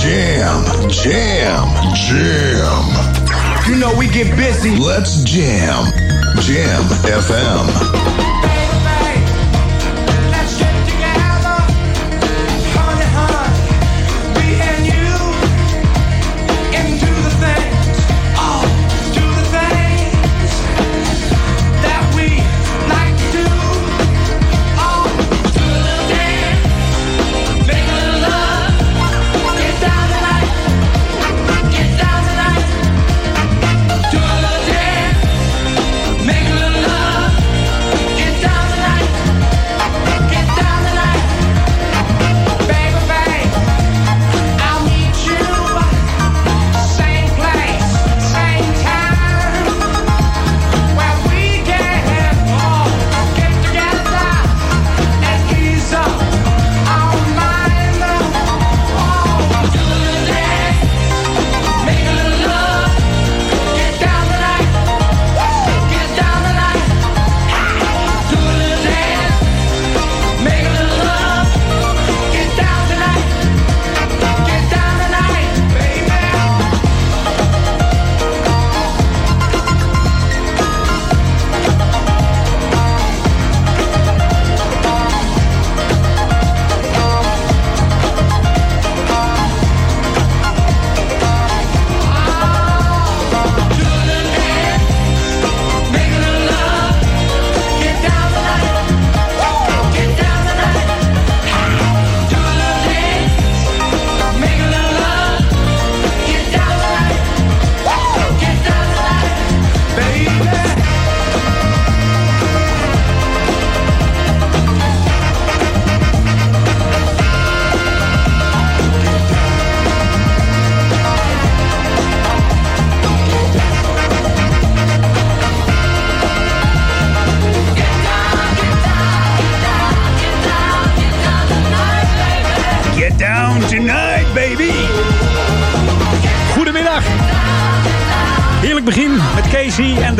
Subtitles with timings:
[0.00, 3.68] Jam, jam, jam.
[3.68, 4.74] You know we get busy.
[4.76, 5.92] Let's jam.
[6.40, 8.29] Jam FM.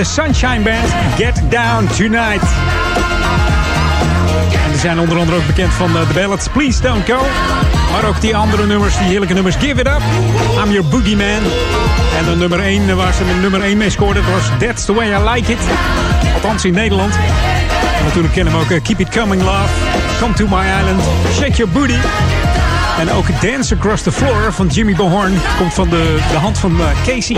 [0.01, 0.89] De Sunshine Band.
[1.17, 2.43] Get down tonight.
[4.65, 7.27] En die zijn onder andere ook bekend van eh, de ballads Please Don't Go.
[7.93, 10.03] Maar ook die andere nummers, die heerlijke nummers Give It Up,
[10.65, 11.43] I'm Your Boogeyman.
[12.19, 14.95] En de nummer 1 waar ze met nummer 1 mee scoorden, dat was That's The
[14.95, 15.59] Way I Like It.
[16.35, 17.15] Althans in Nederland.
[17.99, 19.73] En natuurlijk kennen we ook eh, Keep It Coming Love,
[20.21, 21.03] Come To My Island,
[21.33, 21.99] Shake Your Booty.
[22.99, 26.81] En ook Dance Across the Floor van Jimmy Bohorn komt van de, de hand van
[26.81, 27.37] eh, Casey.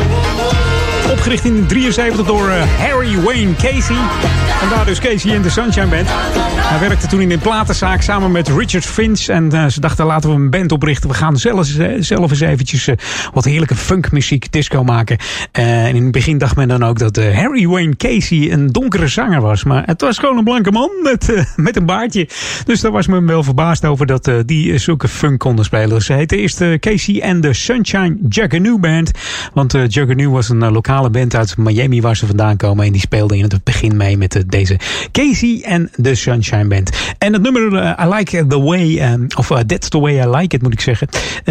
[1.12, 4.51] Opgericht in 73 door eh, Harry Wayne Casey.
[4.62, 6.06] Vandaar dus Casey in de Sunshine Band.
[6.10, 9.26] Hij werkte toen in een platenzaak samen met Richard Finch.
[9.26, 11.08] En eh, ze dachten laten we een band oprichten.
[11.08, 11.66] We gaan zelf,
[11.98, 12.96] zelf eens eventjes eh,
[13.32, 15.16] wat heerlijke funkmuziek, disco maken.
[15.52, 18.66] Eh, en in het begin dacht men dan ook dat eh, Harry Wayne Casey een
[18.66, 19.64] donkere zanger was.
[19.64, 22.28] Maar het was gewoon een blanke man met, eh, met een baardje.
[22.64, 26.02] Dus daar was men wel verbaasd over dat eh, die zulke funk konden spelen.
[26.02, 29.10] Ze heette eerst eh, Casey en de Sunshine Juggeroo Band.
[29.52, 32.86] Want uh, Juggeroo was een eh, lokale band uit Miami waar ze vandaan komen.
[32.86, 34.78] En die speelde in het begin mee met eh, deze
[35.12, 36.90] Casey en de Sunshine Band.
[37.18, 40.28] En het nummer eh, I Like The Way, eh, of eh, That's The Way I
[40.28, 41.08] Like It moet ik zeggen,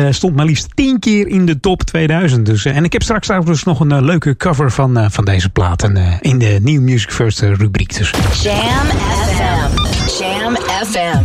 [0.09, 2.45] stond maar liefst 10 keer in de top 2000.
[2.45, 5.83] Dus, en ik heb straks trouwens nog een leuke cover van, van deze plaat.
[5.83, 7.97] En, in de New Music First rubriek.
[7.97, 8.13] Dus.
[8.41, 8.87] Jam
[9.35, 9.90] FM.
[10.19, 11.23] Jam FM.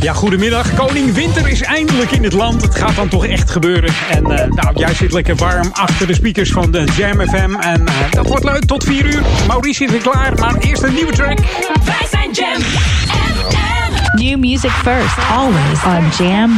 [0.00, 0.74] Ja, goedemiddag.
[0.74, 2.62] Koning Winter is eindelijk in het land.
[2.62, 3.94] Het gaat dan toch echt gebeuren.
[4.10, 7.54] En eh, nou, jij zit lekker warm achter de speakers van de Jam FM.
[7.60, 9.22] En eh, dat wordt leuk tot 4 uur.
[9.46, 11.38] Maurice is weer klaar, maar eerst een nieuwe track.
[11.84, 14.22] Wij zijn Jam FM.
[14.22, 16.50] New music first, always on Jam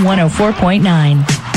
[1.22, 1.47] 104.9.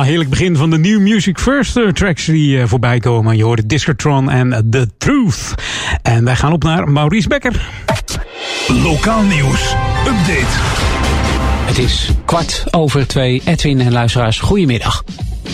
[0.00, 3.36] Ja, heerlijk begin van de New Music First uh, tracks die uh, voorbij komen.
[3.36, 5.54] Je hoort Discotron en The Truth.
[6.02, 7.68] En wij gaan op naar Maurice Becker.
[8.68, 9.74] Lokaal nieuws.
[10.06, 10.58] Update.
[11.66, 13.42] Het is kwart over twee.
[13.44, 15.04] Edwin en luisteraars, goedemiddag.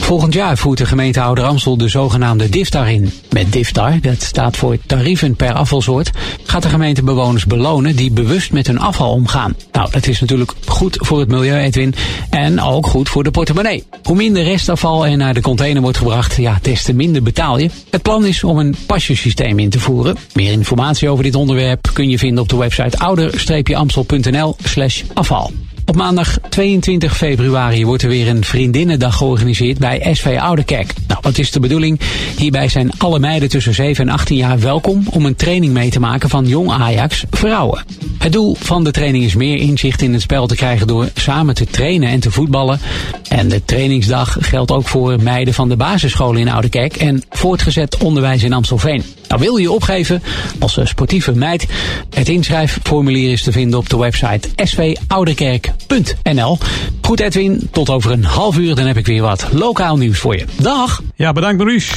[0.06, 3.12] Volgend jaar voert de gemeente Ouder Amstel de zogenaamde DIFTAR in.
[3.30, 6.10] Met DIFTAR, dat staat voor tarieven per afvalsoort,
[6.44, 9.56] gaat de gemeente bewoners belonen die bewust met hun afval omgaan.
[9.72, 11.94] Nou, dat is natuurlijk goed voor het milieu, Edwin,
[12.30, 13.84] en ook goed voor de portemonnee.
[14.02, 17.70] Hoe minder restafval er naar de container wordt gebracht, ja, des te minder betaal je.
[17.90, 20.16] Het plan is om een pasjesysteem in te voeren.
[20.34, 25.52] Meer informatie over dit onderwerp kun je vinden op de website ouder-amstel.nl slash afval.
[25.88, 30.92] Op maandag 22 februari wordt er weer een vriendinnendag georganiseerd bij SV Ouderkerk.
[31.06, 32.00] Nou, wat is de bedoeling?
[32.36, 36.00] Hierbij zijn alle meiden tussen 7 en 18 jaar welkom om een training mee te
[36.00, 37.84] maken van Jong Ajax vrouwen.
[38.18, 41.54] Het doel van de training is meer inzicht in het spel te krijgen door samen
[41.54, 42.80] te trainen en te voetballen.
[43.28, 48.42] En de trainingsdag geldt ook voor meiden van de basisscholen in Ouderkerk en voortgezet onderwijs
[48.42, 49.02] in Amstelveen.
[49.28, 50.22] Nou, wil je je opgeven
[50.58, 51.66] als sportieve meid?
[52.10, 56.58] Het inschrijfformulier is te vinden op de website svouderkerk.nl.
[57.02, 60.36] Goed Edwin, tot over een half uur dan heb ik weer wat lokaal nieuws voor
[60.36, 60.44] je.
[60.56, 61.02] Dag!
[61.14, 61.94] Ja, bedankt Maurice.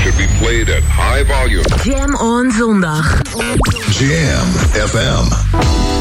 [0.00, 1.64] should be played at high volume.
[1.84, 3.22] Jam on zondag.
[3.98, 4.48] Jam
[4.88, 5.99] FM.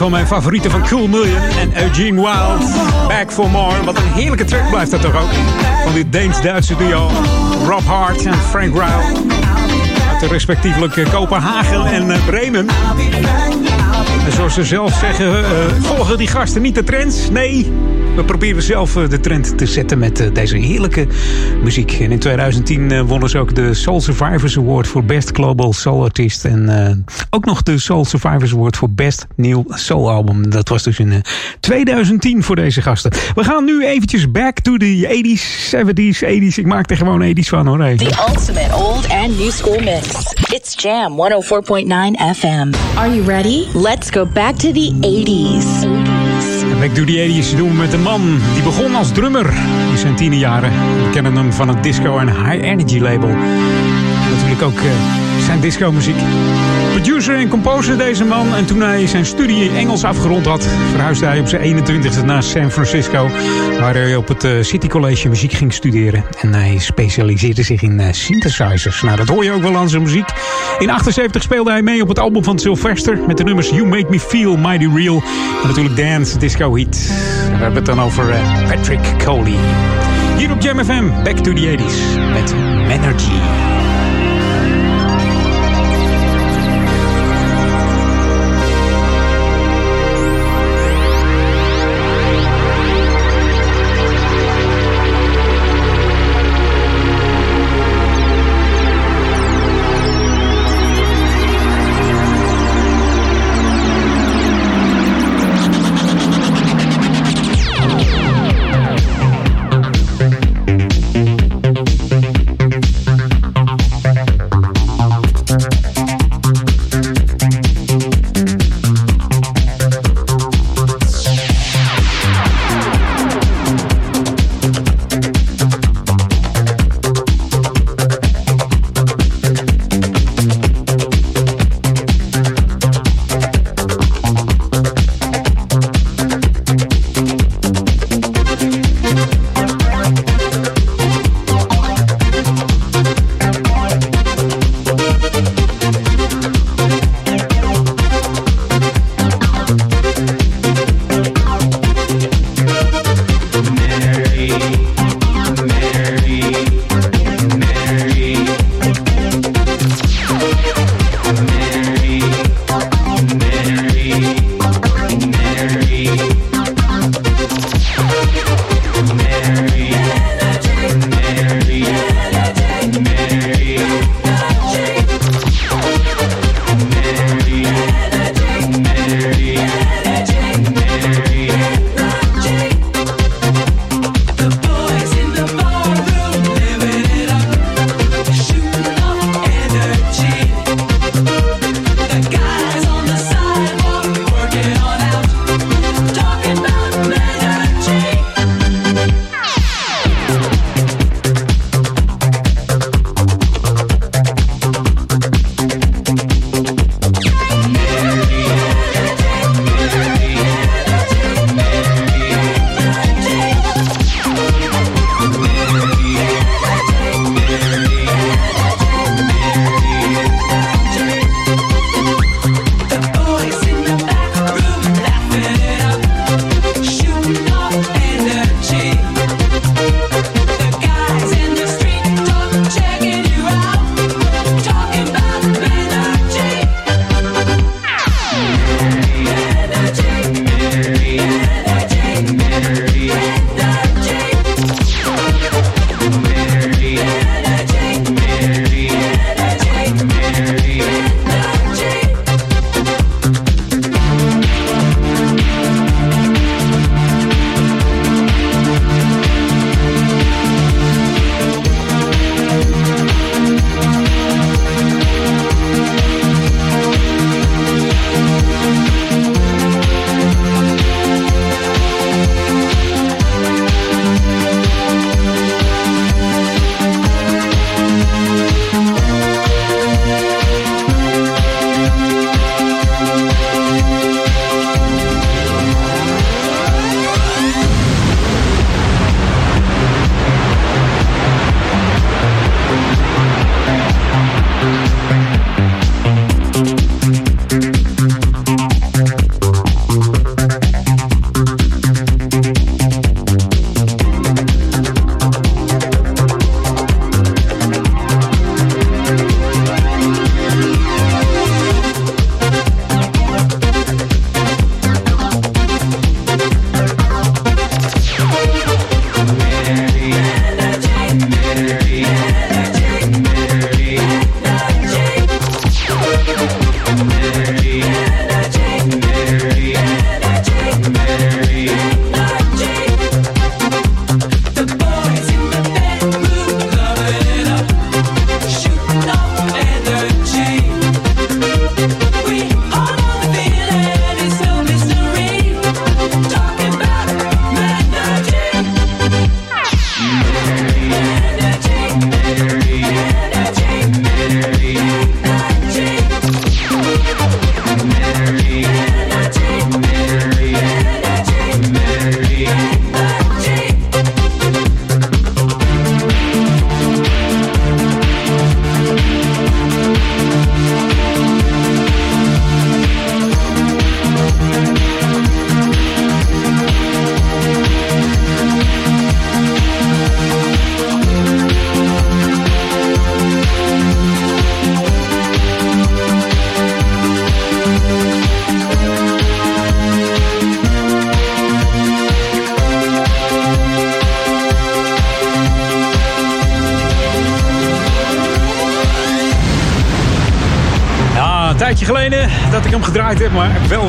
[0.00, 2.72] Van mijn favorieten van Cool Million en Eugene Wild.
[3.08, 3.84] Back for More.
[3.84, 5.28] Wat een heerlijke track blijft dat toch ook.
[5.84, 7.10] Van dit Deens-Duitse duo.
[7.68, 9.22] Rob Hart en Frank Ryle.
[10.12, 12.68] Uit respectievelijk Kopenhagen en Bremen.
[14.26, 15.46] En zoals ze zelf zeggen, uh,
[15.80, 17.30] volgen die gasten niet de trends?
[17.30, 17.72] Nee,
[18.20, 21.06] we proberen zelf eh, de trend te zetten met eh, deze heerlijke
[21.62, 21.92] muziek.
[21.92, 26.44] En in 2010 wonnen ze ook de Soul Survivors Award voor Best Global Soul Artist.
[26.44, 30.50] En ook nog de Soul Survivors Award voor Best New Soul Album.
[30.50, 31.22] Dat was dus in
[31.60, 33.10] 2010 voor deze gasten.
[33.34, 36.58] We gaan nu eventjes back to the 80s, 70s, 80s.
[36.58, 37.80] Ik maak er gewoon 80s van hoor.
[37.80, 37.96] Hey.
[37.96, 40.08] The ultimate old and new school mix.
[40.52, 42.72] It's Jam 104.9 FM.
[42.96, 43.66] Are you ready?
[43.74, 46.19] Let's go back to the 80s.
[46.80, 46.86] 80s.
[46.86, 49.46] Back to the 80s doen met een man die begon als drummer
[49.90, 50.70] in zijn tienerjaren.
[50.70, 53.28] We kennen hem van het disco en high energy label.
[54.30, 54.90] Natuurlijk ook uh,
[55.44, 56.16] zijn disco muziek.
[56.90, 58.54] Producer en composer deze man.
[58.54, 62.42] En toen hij zijn studie in Engels afgerond had, verhuisde hij op zijn 21ste naar
[62.42, 63.28] San Francisco.
[63.80, 66.24] Waar hij op het uh, City College muziek ging studeren.
[66.40, 69.02] En hij specialiseerde zich in uh, synthesizers.
[69.02, 70.28] Nou, dat hoor je ook wel aan zijn muziek.
[70.78, 73.18] In 78 speelde hij mee op het album van Sylvester.
[73.26, 75.22] Met de nummers You Make Me Feel Mighty Real.
[75.62, 76.96] En natuurlijk Dance, Disco Heat.
[77.50, 79.56] We hebben het dan over uh, Patrick Coley.
[80.36, 80.76] Hier op Jam
[81.24, 82.18] Back to the 80s.
[82.32, 82.54] Met
[82.86, 83.89] Menergy.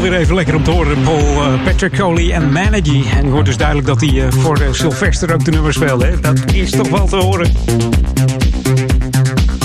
[0.02, 1.04] Wel weer even lekker om te horen.
[1.04, 3.04] Paul uh, Patrick Coley en Managy.
[3.16, 6.06] En je hoort dus duidelijk dat hij uh, voor uh, Sylvester ook de nummer speelde.
[6.06, 6.20] Hè?
[6.20, 7.52] Dat is toch wel te horen.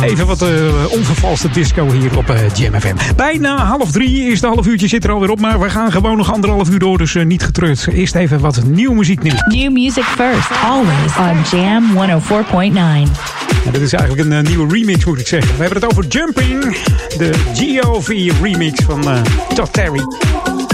[0.02, 0.44] Even wat
[0.90, 2.94] onvervalste disco hier op uh, Jam FM.
[3.16, 4.22] Bijna half drie.
[4.22, 5.40] Eerste half uurtje zit er alweer op.
[5.40, 6.98] Maar we gaan gewoon nog anderhalf uur door.
[6.98, 7.86] Dus niet getreurd.
[7.92, 9.42] Eerst even wat nieuwe muziek nieuws.
[9.46, 10.50] New music first.
[10.64, 13.35] Always on Jam 104.9.
[13.72, 15.56] dit is eigenlijk een nieuwe remix moet ik zeggen.
[15.56, 16.76] We hebben het over Jumping.
[17.18, 19.04] De GOV remix van
[19.54, 20.00] Todd Terry.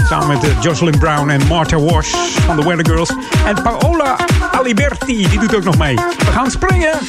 [0.09, 2.09] Samen met Jocelyn Brown en Martha Wash
[2.45, 3.09] van de Weather Girls.
[3.45, 4.17] En Paola
[4.51, 5.95] Aliberti, die doet ook nog mee.
[5.95, 6.99] We gaan springen.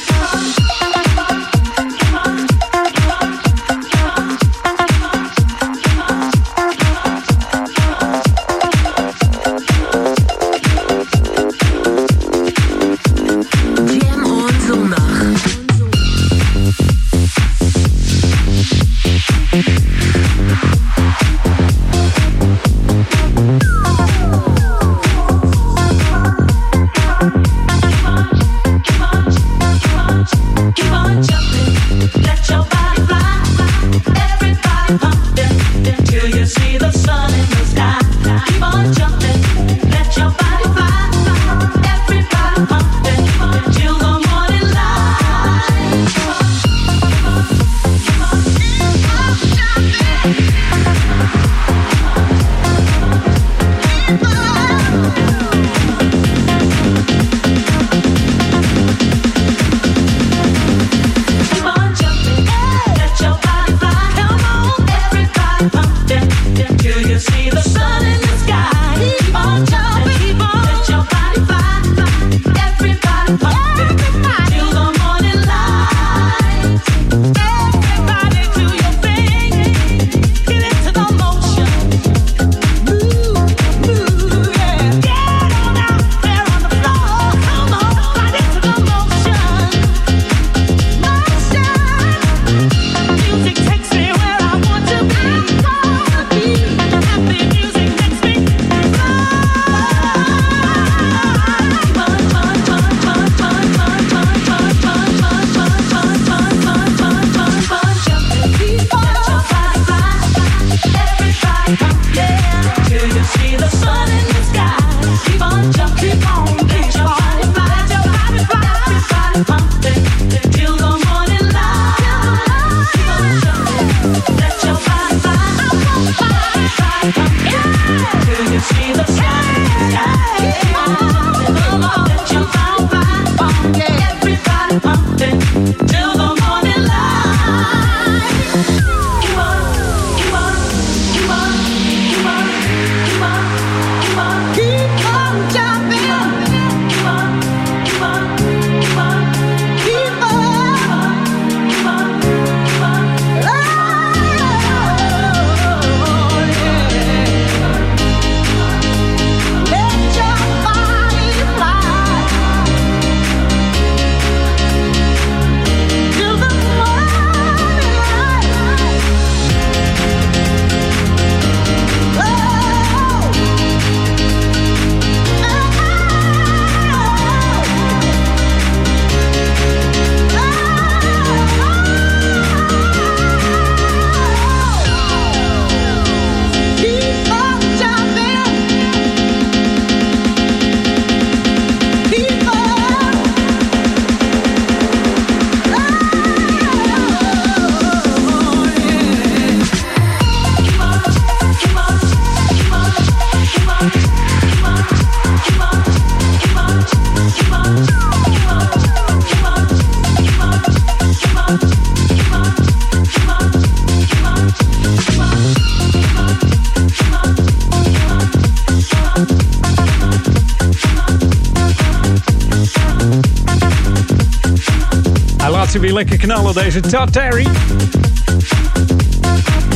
[225.95, 227.47] Lekker knallen, deze Todd Terry.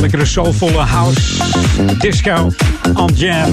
[0.00, 1.42] Lekkere soulvolle house,
[1.98, 2.52] disco,
[2.94, 3.52] on jam.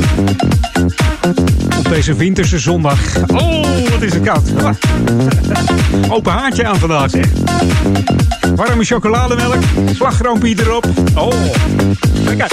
[1.77, 2.99] Op deze winterse zondag.
[3.27, 4.51] Oh, wat is het koud.
[6.15, 7.25] Open haartje aan vandaag, zeg.
[8.55, 10.85] Warme chocolademelk, slagroompie erop.
[11.15, 11.33] Oh,
[12.25, 12.49] lekker.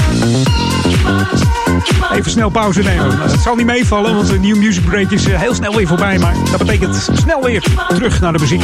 [2.13, 3.21] Even snel pauze nemen.
[3.21, 6.19] Het zal niet meevallen, want de New Music Break is eh, heel snel weer voorbij.
[6.19, 8.63] Maar dat betekent snel weer terug naar de muziek.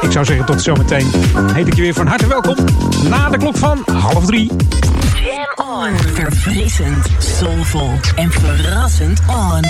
[0.00, 1.10] Ik zou zeggen tot zometeen.
[1.52, 2.56] Heet ik je weer van harte welkom.
[3.08, 4.50] Na de klok van half drie.
[5.56, 5.96] on.
[6.14, 9.62] Verfrissend, soulvol en verrassend on.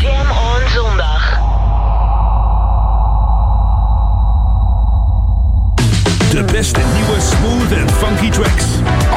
[0.00, 1.38] Jam on zondag.
[6.30, 8.64] De beste nieuwe smooth en funky tracks.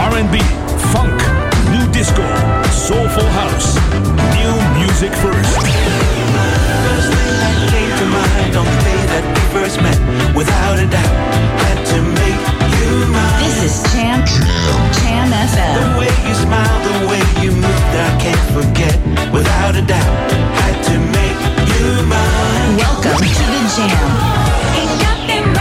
[0.10, 0.36] R&B,
[0.78, 1.22] funk,
[2.04, 2.28] disco,
[2.68, 3.80] soulful house.
[4.36, 5.56] New music first.
[5.56, 9.96] First thing that came to mind on the day that we first met,
[10.36, 11.16] without a doubt,
[11.64, 12.44] had to make
[12.76, 13.40] you mine.
[13.40, 14.20] This is Jam
[15.00, 15.76] Jam FM.
[15.80, 18.96] The way you smile, the way you moved, I can't forget.
[19.32, 21.40] Without a doubt, had to make
[21.72, 22.84] you mine.
[22.84, 24.44] Welcome to the Jam.
[25.00, 25.53] Jam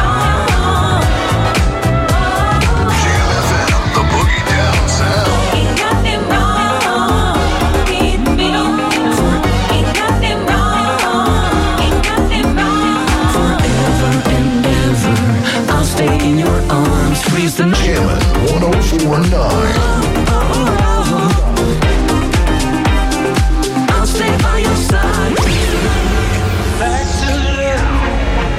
[17.53, 17.85] arms, freeze the night.
[17.85, 18.21] Jammin'
[18.63, 19.43] 1049.
[23.91, 25.37] I'll stay by your side.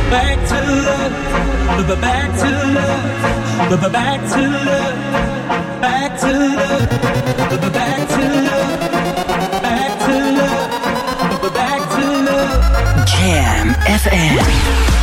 [0.09, 3.01] Back to love, back to love, back to love,
[3.91, 4.97] back to love,
[5.81, 6.89] back to love,
[7.73, 8.79] back to love,
[9.63, 10.69] back to love,
[11.41, 12.61] b- back to love.
[13.07, 15.02] Jam FM.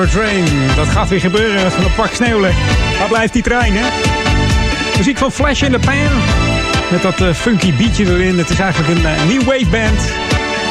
[0.00, 0.44] A train.
[0.76, 2.40] Dat gaat weer gebeuren van een pak sneeuw.
[2.40, 3.88] Waar blijft die trein, hè?
[4.96, 6.10] Muziek van Flash in the Pan.
[6.90, 8.38] Met dat uh, funky beatje erin.
[8.38, 10.00] Het is eigenlijk een uh, new wave band.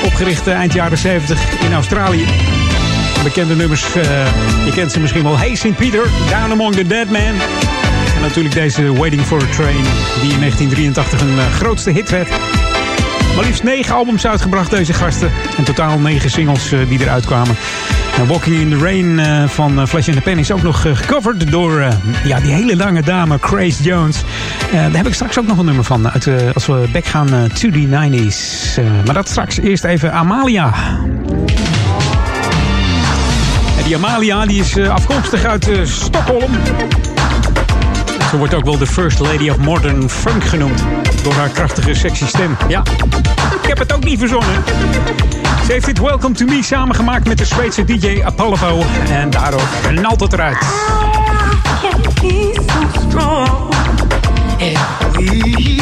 [0.05, 2.25] Opgericht uh, eind jaren 70 in Australië.
[3.23, 3.85] Bekende nummers,
[4.65, 5.37] je kent ze misschien wel.
[5.37, 5.75] Hey St.
[5.75, 7.21] Peter, Down Among the Dead Man.
[8.15, 9.83] En natuurlijk deze Waiting for a Train.
[10.21, 12.29] Die in 1983 een grootste hit werd.
[13.35, 15.31] Maar liefst negen albums uitgebracht, deze gasten.
[15.57, 17.55] En totaal negen singles die eruit kwamen.
[18.17, 20.81] En Walking in the Rain uh, van uh, Flash in the Pen is ook nog
[20.81, 21.83] gecoverd door
[22.23, 24.23] ja, die hele lange dame Grace Jones.
[24.71, 26.09] daar heb ik straks ook nog een nummer van.
[26.09, 28.81] Uit, als we back gaan to the 90s.
[29.05, 30.73] maar dat straks eerst even Amalia.
[33.77, 36.51] En die Amalia die is afkomstig uit Stockholm.
[38.29, 40.83] Ze wordt ook wel de First Lady of Modern Funk genoemd.
[41.23, 42.57] Door haar krachtige, sexy stem.
[42.67, 42.83] Ja,
[43.61, 44.53] ik heb het ook niet verzonnen.
[45.69, 48.83] Ze heeft dit Welcome to Me samengemaakt met de Zweedse DJ Apollo.
[49.09, 50.57] En daardoor knalt het eruit.
[55.19, 55.81] I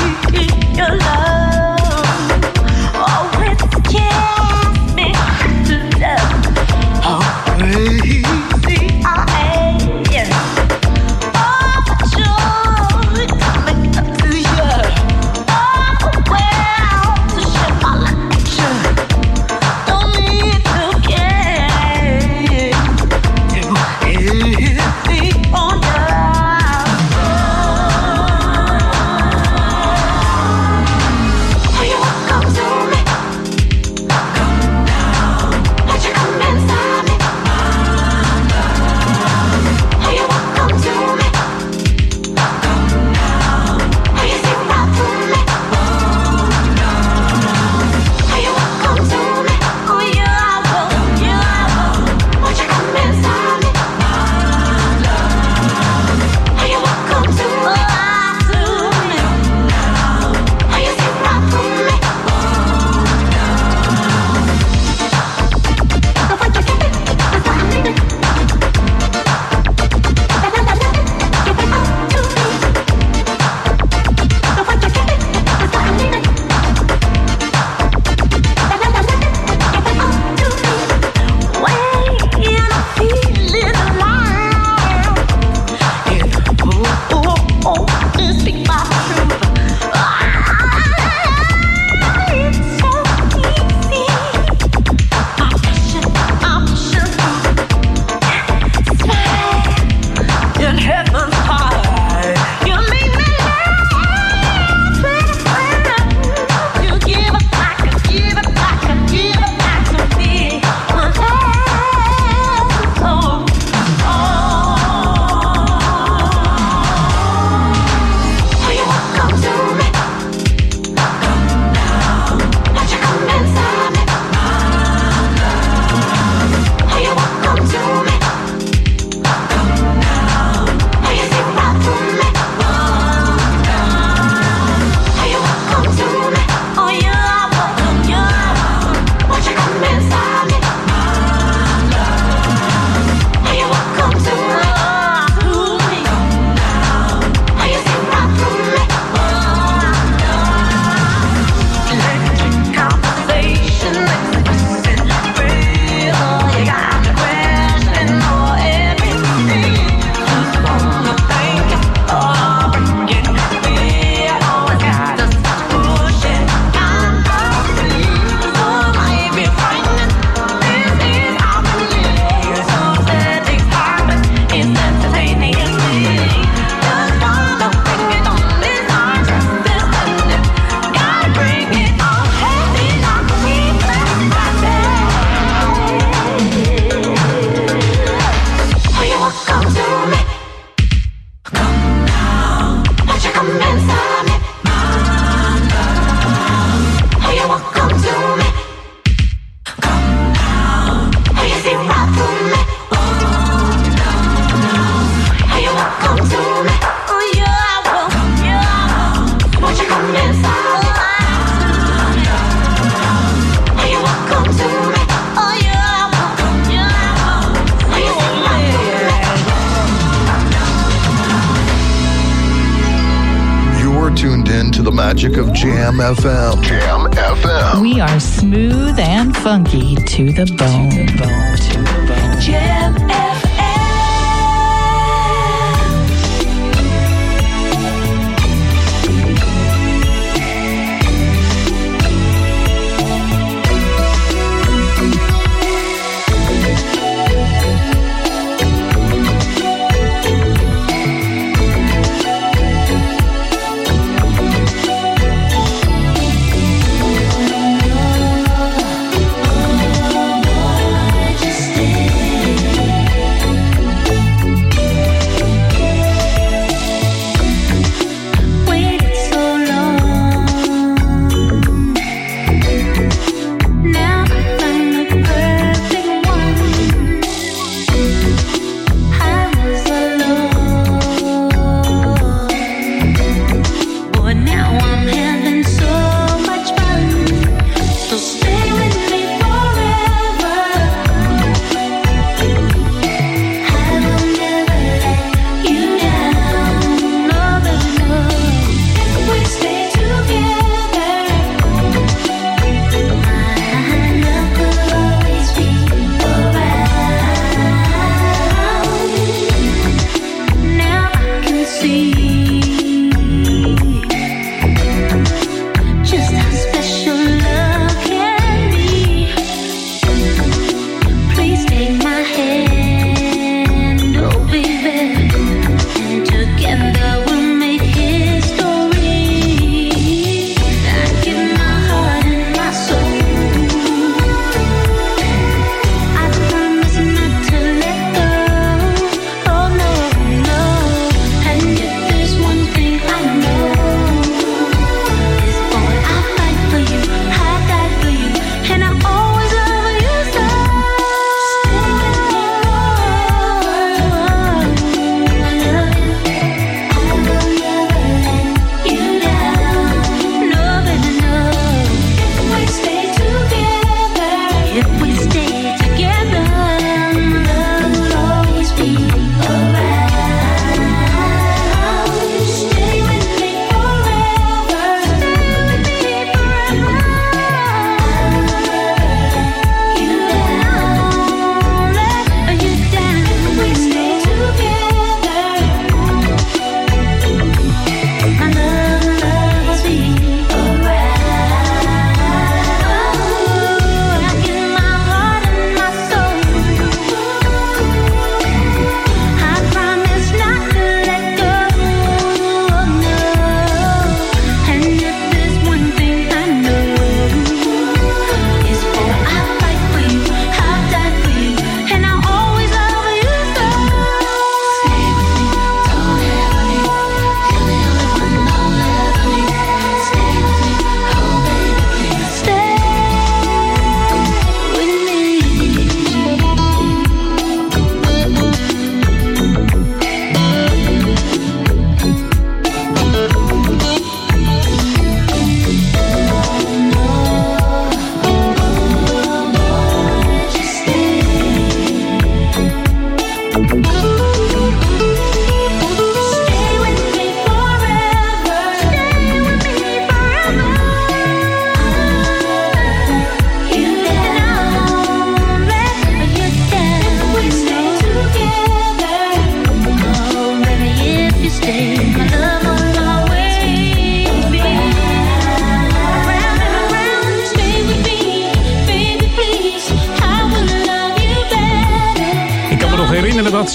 [230.17, 230.76] to the bone.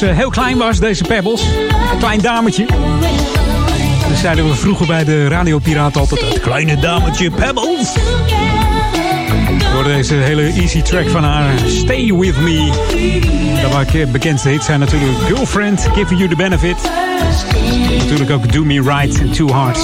[0.06, 1.42] Heel klein was, deze Pebbles.
[1.92, 2.66] Een klein dametje.
[4.08, 6.20] Dat zeiden we vroeger bij de radiopiraat altijd.
[6.20, 7.92] Het kleine dametje Pebbles.
[9.72, 12.70] Door deze hele easy track van haar, Stay With Me.
[13.92, 16.90] De eh, bekendste hits zijn natuurlijk Girlfriend, Giving You The Benefit.
[17.98, 19.80] Natuurlijk ook Do Me Right and Two Hearts.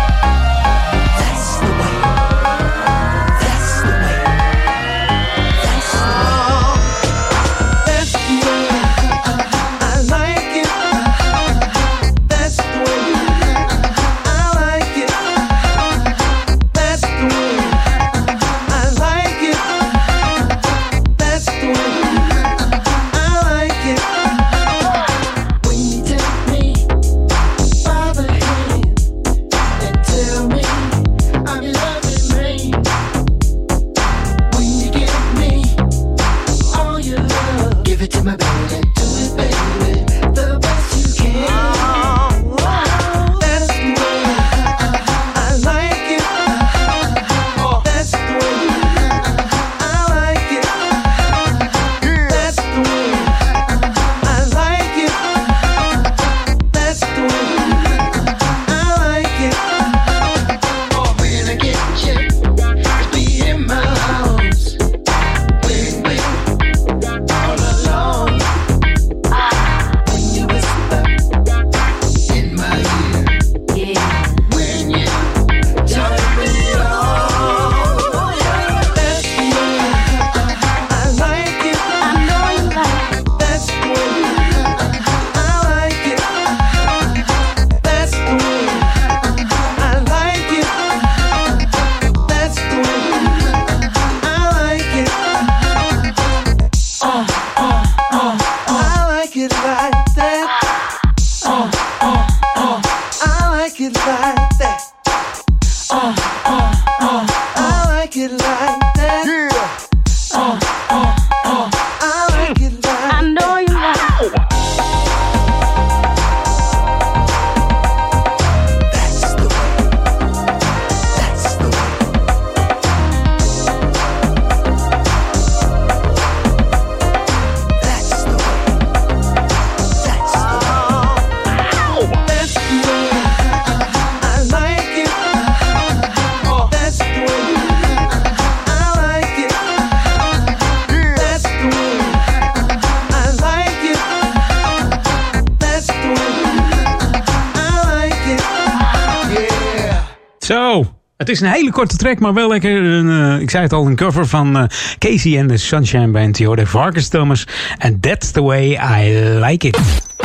[151.35, 152.83] Is een hele korte track, maar wel lekker.
[152.83, 154.63] Een, uh, ik zei het al, een cover van uh,
[154.99, 156.37] Casey and the Sunshine Band.
[156.37, 157.47] Je hoorde Vargas Thomas.
[157.77, 159.09] And that's the way I
[159.45, 159.77] like it.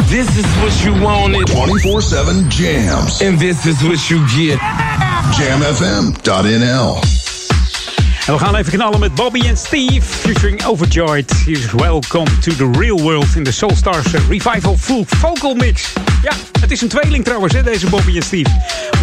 [0.08, 1.50] This is what you wanted.
[1.50, 3.22] 24-7 jams.
[3.22, 4.58] And this is what you get.
[5.38, 6.98] Jamfm.nl
[8.26, 11.32] En we gaan even knallen met Bobby en Steve, featuring Overjoyed.
[11.44, 15.92] Here's Welcome to the Real World in de Soulstars Revival Full Vocal Mix.
[16.22, 18.50] Ja, het is een tweeling trouwens, hè, deze Bobby en Steve.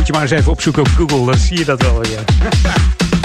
[0.08, 2.06] Je maar eens even opzoeken op Google, dan zie je dat wel.
[2.06, 2.24] Ja.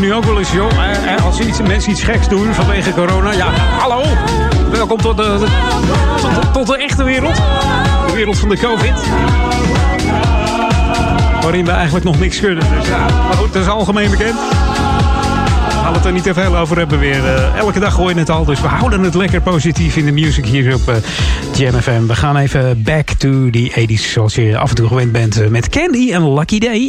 [0.00, 0.70] nu ook wel eens, joh.
[1.24, 3.32] Als iets, mensen iets geks doen vanwege corona.
[3.32, 4.02] Ja, hallo.
[4.70, 5.46] Welkom tot de,
[6.52, 7.34] tot, de echte wereld.
[8.06, 8.92] De wereld van de COVID.
[11.42, 12.64] Waarin we eigenlijk nog niks kunnen.
[12.78, 14.38] Dus ja, maar goed, dat is algemeen bekend.
[15.82, 17.24] Gaan het er niet te veel over hebben weer.
[17.24, 18.44] Uh, elke dag gooi je het al.
[18.44, 20.94] Dus we houden het lekker positief in de music hier op uh,
[21.54, 22.06] Jam FM.
[22.06, 24.10] We gaan even back to the 80s.
[24.12, 26.88] Zoals je af en toe gewend bent met Candy en Lucky Day.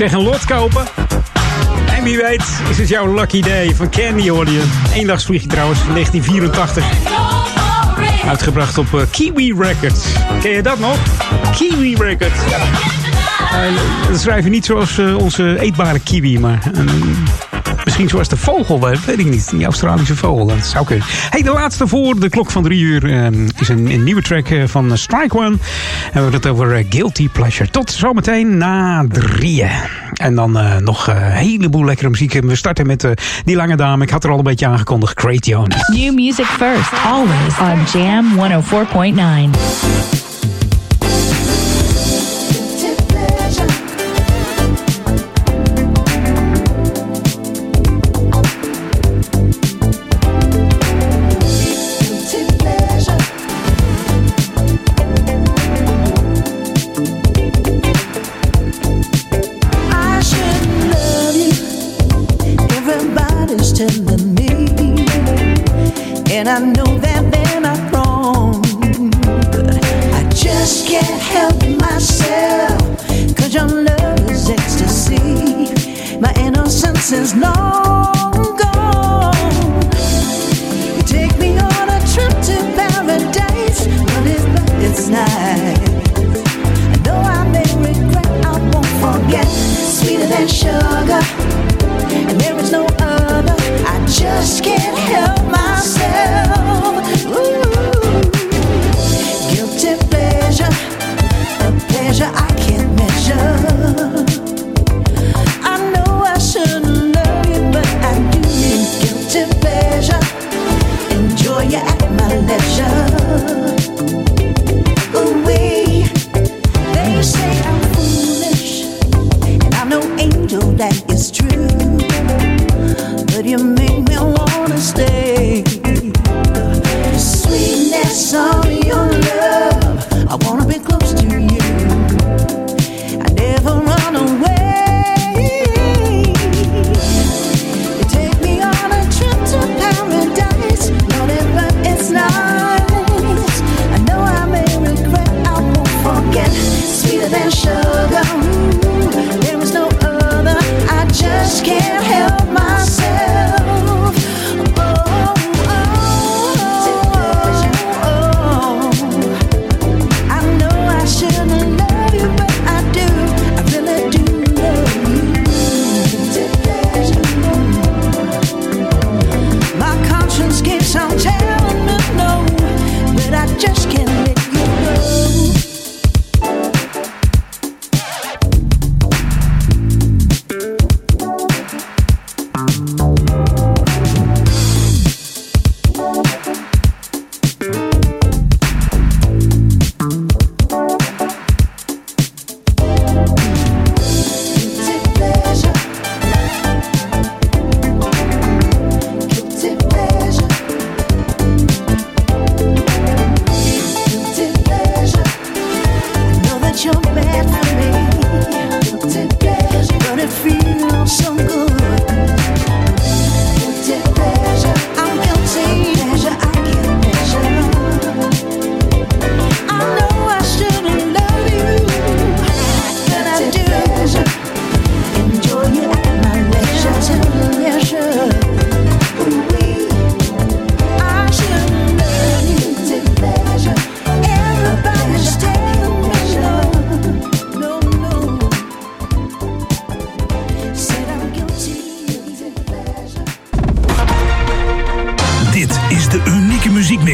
[0.00, 0.84] Zeg een lot kopen.
[1.96, 4.62] En wie weet is het jouw lucky day van Candy hoorde je.
[4.94, 6.84] Eendagsvliegje trouwens, 1984.
[8.28, 10.04] Uitgebracht op uh, Kiwi Records.
[10.40, 10.96] Ken je dat nog?
[11.56, 12.40] Kiwi Records.
[12.50, 12.58] Ja.
[13.68, 13.76] Uh,
[14.10, 16.62] dat schrijf je niet zoals uh, onze eetbare kiwi, maar
[18.08, 19.50] zoals de vogel, weet ik niet.
[19.50, 21.06] Die Australische vogel, dat zou kunnen.
[21.08, 23.04] Hey, de laatste voor de klok van drie uur
[23.58, 25.46] is een, een, nieuwe track van Strike One.
[25.46, 27.70] En we hebben het over Guilty Pleasure.
[27.70, 29.70] Tot zometeen na drieën.
[30.14, 32.32] En dan nog een heleboel lekkere muziek.
[32.32, 33.08] We starten met
[33.44, 34.02] die lange dame.
[34.02, 35.44] Ik had er al een beetje aangekondigd.
[35.46, 35.88] Jonas.
[35.88, 36.92] New music first.
[37.04, 38.26] Always on Jam
[40.24, 40.29] 104.9.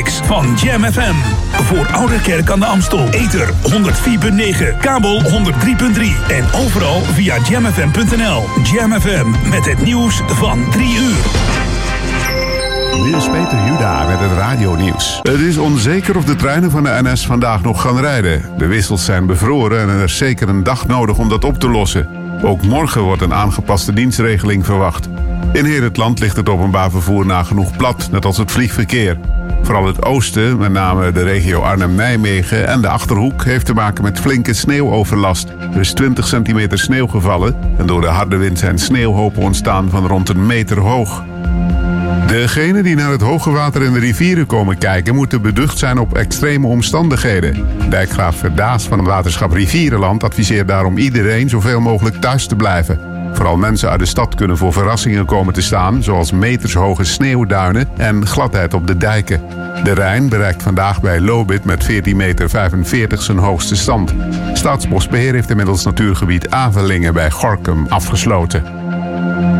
[0.04, 1.14] van Jam FM.
[1.50, 3.08] Voor Oude Kerk aan de Amstel.
[3.10, 5.28] Ether 104.9, kabel 103.3
[6.28, 8.44] en overal via jamfm.nl.
[8.62, 11.16] Jam FM met het nieuws van 3 uur.
[13.16, 15.18] Is Peter Juda met het radionieuws.
[15.22, 18.42] Het is onzeker of de treinen van de NS vandaag nog gaan rijden.
[18.58, 21.68] De wissels zijn bevroren en er is zeker een dag nodig om dat op te
[21.68, 22.08] lossen.
[22.42, 25.08] Ook morgen wordt een aangepaste dienstregeling verwacht.
[25.52, 29.18] In heel het land ligt het openbaar vervoer nagenoeg plat, net als het vliegverkeer.
[29.66, 33.44] Vooral het oosten, met name de regio Arnhem-Nijmegen en de Achterhoek...
[33.44, 35.48] heeft te maken met flinke sneeuwoverlast.
[35.72, 37.56] Er is 20 centimeter sneeuw gevallen...
[37.78, 41.24] en door de harde wind zijn sneeuwhopen ontstaan van rond een meter hoog.
[42.26, 45.14] Degenen die naar het hoge water in de rivieren komen kijken...
[45.14, 47.66] moeten beducht zijn op extreme omstandigheden.
[47.88, 50.24] Dijkgraaf Verdaas van het waterschap Rivierenland...
[50.24, 53.15] adviseert daarom iedereen zoveel mogelijk thuis te blijven.
[53.36, 56.02] Vooral mensen uit de stad kunnen voor verrassingen komen te staan...
[56.02, 59.40] zoals metershoge sneeuwduinen en gladheid op de dijken.
[59.84, 64.14] De Rijn bereikt vandaag bij Lobit met 14,45 meter zijn hoogste stand.
[64.52, 68.64] Staatsbosbeheer heeft inmiddels natuurgebied Avelingen bij Gorkum afgesloten.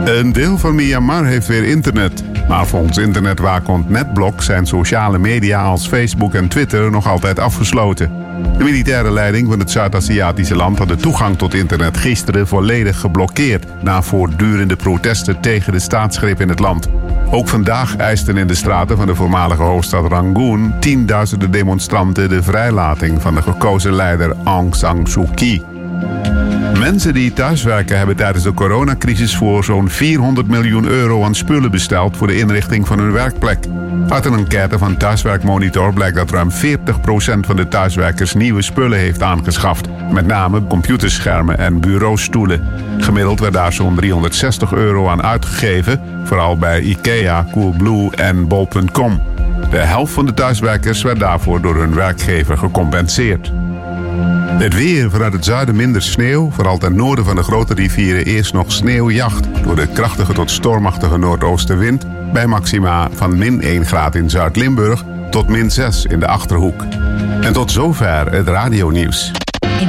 [0.05, 2.25] Een deel van Myanmar heeft weer internet.
[2.49, 8.26] Maar volgens internetwaakhond Netblok zijn sociale media als Facebook en Twitter nog altijd afgesloten.
[8.59, 13.83] De militaire leiding van het Zuid-Aziatische land had de toegang tot internet gisteren volledig geblokkeerd
[13.83, 16.89] na voortdurende protesten tegen de staatsgreep in het land.
[17.31, 23.23] Ook vandaag eisten in de straten van de voormalige hoofdstad Rangoon tienduizenden demonstranten de vrijlating
[23.23, 25.76] van de gekozen leider Aung San Suu Kyi.
[26.87, 32.17] Mensen die thuiswerken hebben tijdens de coronacrisis voor zo'n 400 miljoen euro aan spullen besteld
[32.17, 33.59] voor de inrichting van hun werkplek.
[34.09, 36.55] Uit een enquête van Thuiswerkmonitor blijkt dat ruim 40%
[37.41, 39.89] van de thuiswerkers nieuwe spullen heeft aangeschaft.
[40.13, 42.69] Met name computerschermen en bureaustoelen.
[42.99, 49.21] Gemiddeld werd daar zo'n 360 euro aan uitgegeven, vooral bij IKEA, Coolblue en Bol.com.
[49.71, 53.53] De helft van de thuiswerkers werd daarvoor door hun werkgever gecompenseerd.
[54.59, 56.51] Het weer vanuit het zuiden minder sneeuw.
[56.51, 59.47] Vooral ten noorden van de grote rivieren eerst nog sneeuwjacht.
[59.63, 62.07] Door de krachtige tot stormachtige noordoostenwind.
[62.33, 66.83] Bij maxima van min 1 graad in Zuid-Limburg tot min 6 in de Achterhoek.
[67.41, 69.31] En tot zover het radionieuws.
[69.81, 69.89] In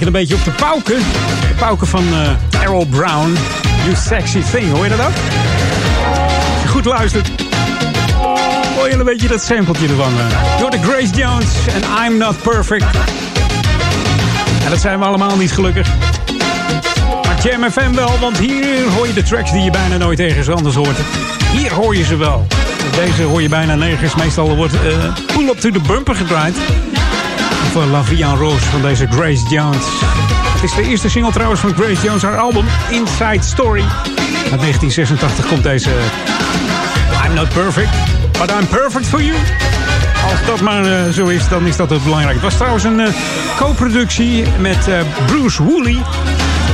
[0.00, 0.98] Lijken een beetje op de pauken.
[1.48, 3.36] De pauken van uh, Errol Brown.
[3.84, 5.12] You Sexy Thing, hoor je dat ook?
[6.52, 7.30] Als je goed luistert,
[8.76, 10.12] hoor je een beetje dat sampletje ervan.
[10.12, 10.58] Uh.
[10.58, 12.84] Door de Grace Jones en I'm Not Perfect.
[14.64, 15.88] En dat zijn we allemaal niet gelukkig.
[17.22, 20.48] Maar Jam FM wel, want hier hoor je de tracks die je bijna nooit ergens
[20.48, 20.98] anders hoort.
[21.52, 22.46] Hier hoor je ze wel.
[22.94, 24.14] Deze hoor je bijna nergens.
[24.14, 24.80] Meestal wordt uh,
[25.26, 26.54] Pull Up to the Bumper gedraaid.
[27.76, 29.84] Of La Vie en Rose van deze Grace Jones.
[30.54, 33.80] Het is de eerste single trouwens van Grace Jones, haar album Inside Story.
[34.50, 35.90] Uit 1986 komt deze
[37.26, 37.88] I'm Not Perfect,
[38.38, 39.36] but I'm Perfect for You.
[40.30, 42.34] Als dat maar uh, zo is, dan is dat het belangrijk.
[42.34, 43.06] Het was trouwens een uh,
[43.56, 44.88] co-productie met
[45.26, 46.02] Bruce Woolley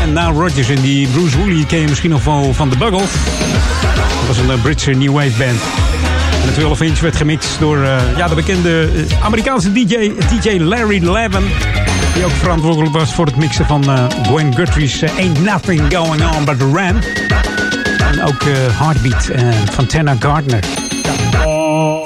[0.03, 0.68] en Nile Rodgers.
[0.68, 3.11] En die Bruce Woolley ken je misschien nog wel van The Buggles.
[4.26, 5.79] Dat was een Britse new wave band.
[6.41, 10.59] En de 12 inch werd gemixt door uh, ja, de bekende uh, Amerikaanse DJ, DJ
[10.59, 11.45] Larry Levin.
[12.14, 16.45] Die ook verantwoordelijk was voor het mixen van uh, Gwen Guthrie's Ain't Nothing Going On
[16.45, 16.99] But Ram.
[18.12, 19.30] En ook Heartbeat
[19.70, 20.79] van Tanner Gardner.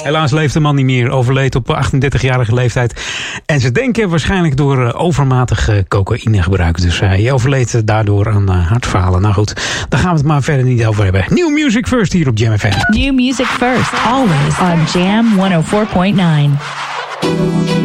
[0.05, 1.11] Helaas leeft de man niet meer.
[1.11, 3.03] Overleed op 38-jarige leeftijd.
[3.47, 6.81] En ze denken waarschijnlijk door uh, overmatig uh, cocaïnegebruik.
[6.81, 9.21] Dus uh, hij overleed daardoor aan hartfalen.
[9.21, 9.55] Nou goed,
[9.89, 11.25] daar gaan we het maar verder niet over hebben.
[11.29, 12.99] New Music First hier op Jam FM.
[12.99, 15.27] New Music First, always on Jam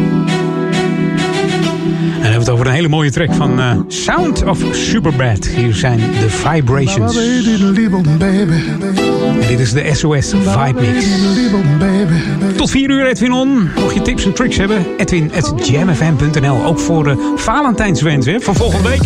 [0.04, 0.09] 104.9.
[2.80, 5.46] hele mooie track van uh, Sound of Superbad.
[5.46, 7.18] Hier zijn de Vibrations.
[9.42, 11.06] En dit is de SOS Vibe Mix.
[12.56, 13.70] Tot 4 uur Edwin On.
[13.80, 16.66] Mocht je tips en tricks hebben, Edwin at jamfm.nl.
[16.66, 19.02] Ook voor de Valentijnswens hè, van volgende week.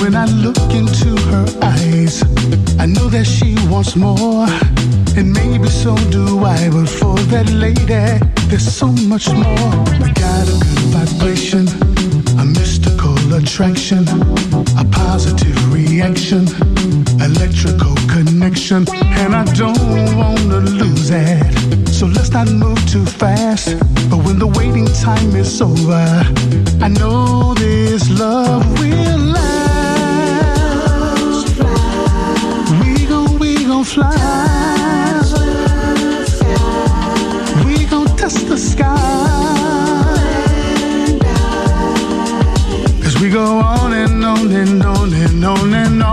[0.00, 2.22] When I look into her eyes,
[2.78, 4.46] I know that she wants more.
[5.16, 7.84] And maybe so do I, but for that lady,
[8.48, 9.72] there's so much more.
[10.06, 11.68] I got a good vibration,
[12.40, 14.08] a mystical attraction,
[14.78, 16.46] a positive reaction,
[17.20, 18.86] electrical connection,
[19.20, 21.88] and I don't wanna lose it.
[21.88, 23.76] So let's not move too fast.
[24.08, 26.24] But when the waiting time is over,
[26.80, 29.29] I know this love will
[33.94, 35.20] fly.
[37.66, 37.86] We
[38.16, 38.96] touch the sky.
[43.20, 46.09] We go on and on and on and on and on.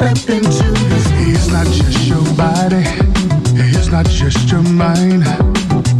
[0.00, 0.72] Step into.
[1.28, 2.84] It's not just your body.
[3.52, 5.24] It's not just your mind.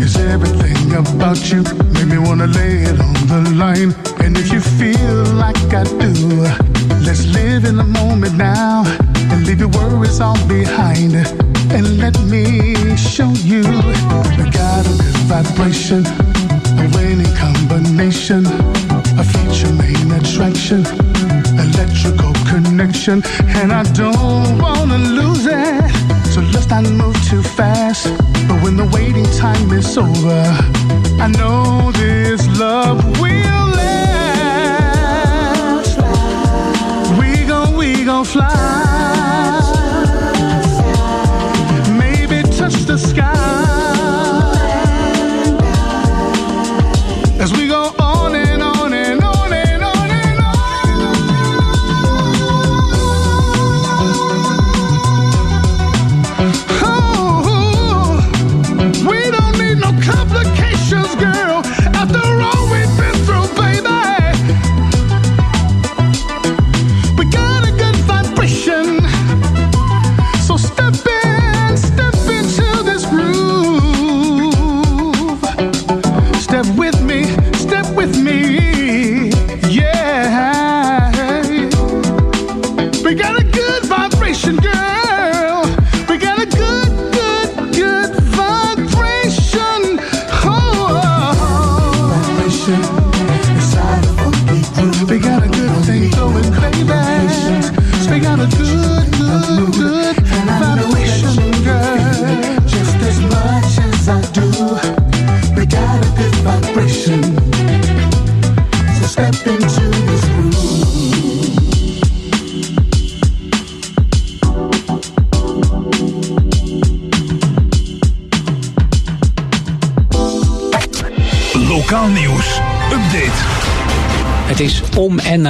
[0.00, 1.62] It's everything about you.
[1.92, 3.92] Make me wanna lay it on the line.
[4.24, 6.14] And if you feel like I do,
[7.06, 8.84] let's live in the moment now
[9.30, 11.14] and leave your worries all behind.
[11.76, 13.62] And let me show you
[14.38, 16.06] we got a good vibration,
[16.82, 18.46] a winning combination,
[19.20, 20.86] a feature main attraction,
[22.80, 23.22] connection,
[23.60, 25.90] and I don't wanna lose it.
[26.32, 28.06] So let's not move too fast.
[28.48, 30.42] But when the waiting time is over,
[31.20, 34.78] I know this love will last.
[37.18, 38.48] We gon' we gon' fly.
[41.98, 43.69] Maybe touch the sky.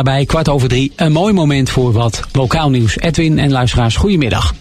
[0.04, 2.98] Nabij kwart over drie een mooi moment voor wat lokaal nieuws.
[2.98, 4.54] Edwin en luisteraars, goedemiddag.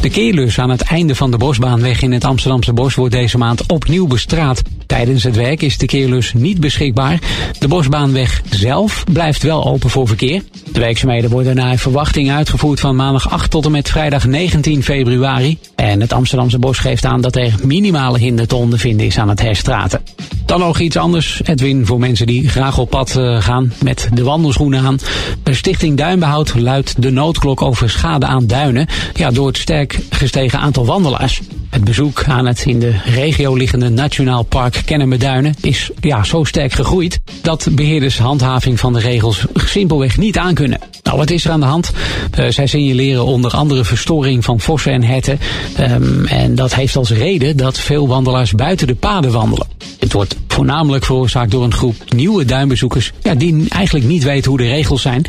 [0.00, 3.66] De keerlus aan het einde van de Bosbaanweg in het Amsterdamse Bos wordt deze maand
[3.66, 4.62] opnieuw bestraat.
[4.86, 7.18] Tijdens het werk is de keerlus niet beschikbaar.
[7.58, 10.42] De Bosbaanweg zelf blijft wel open voor verkeer.
[10.72, 15.58] De werkzaamheden worden naar verwachting uitgevoerd van maandag 8 tot en met vrijdag 19 februari.
[15.74, 19.40] En het Amsterdamse Bos geeft aan dat er minimale hinder te ondervinden is aan het
[19.40, 20.00] herstraten.
[20.46, 24.22] Dan nog iets anders, Edwin, voor mensen die graag op pad eh, gaan met de
[24.22, 24.98] wandelschoenen aan.
[25.42, 28.86] De Stichting Duinbehoud luidt de noodklok over schade aan duinen.
[29.14, 31.40] Ja, door het sterk gestegen aantal wandelaars.
[31.70, 36.72] Het bezoek aan het in de regio liggende Nationaal Park Kennemerduinen is ja, zo sterk
[36.72, 40.80] gegroeid dat beheerders handhaving van de regels simpelweg niet aankunnen.
[41.02, 41.90] Nou, wat is er aan de hand?
[42.30, 45.38] Eh, zij signaleren onder andere verstoring van vossen en herten.
[45.76, 49.66] Ehm, en dat heeft als reden dat veel wandelaars buiten de paden wandelen.
[49.98, 54.60] Het wordt voornamelijk veroorzaakt door een groep nieuwe duinbezoekers ja, die eigenlijk niet weten hoe
[54.60, 55.24] de regels zijn.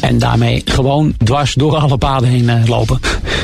[0.00, 3.00] En daarmee gewoon dwars door alle paden heen eh, lopen.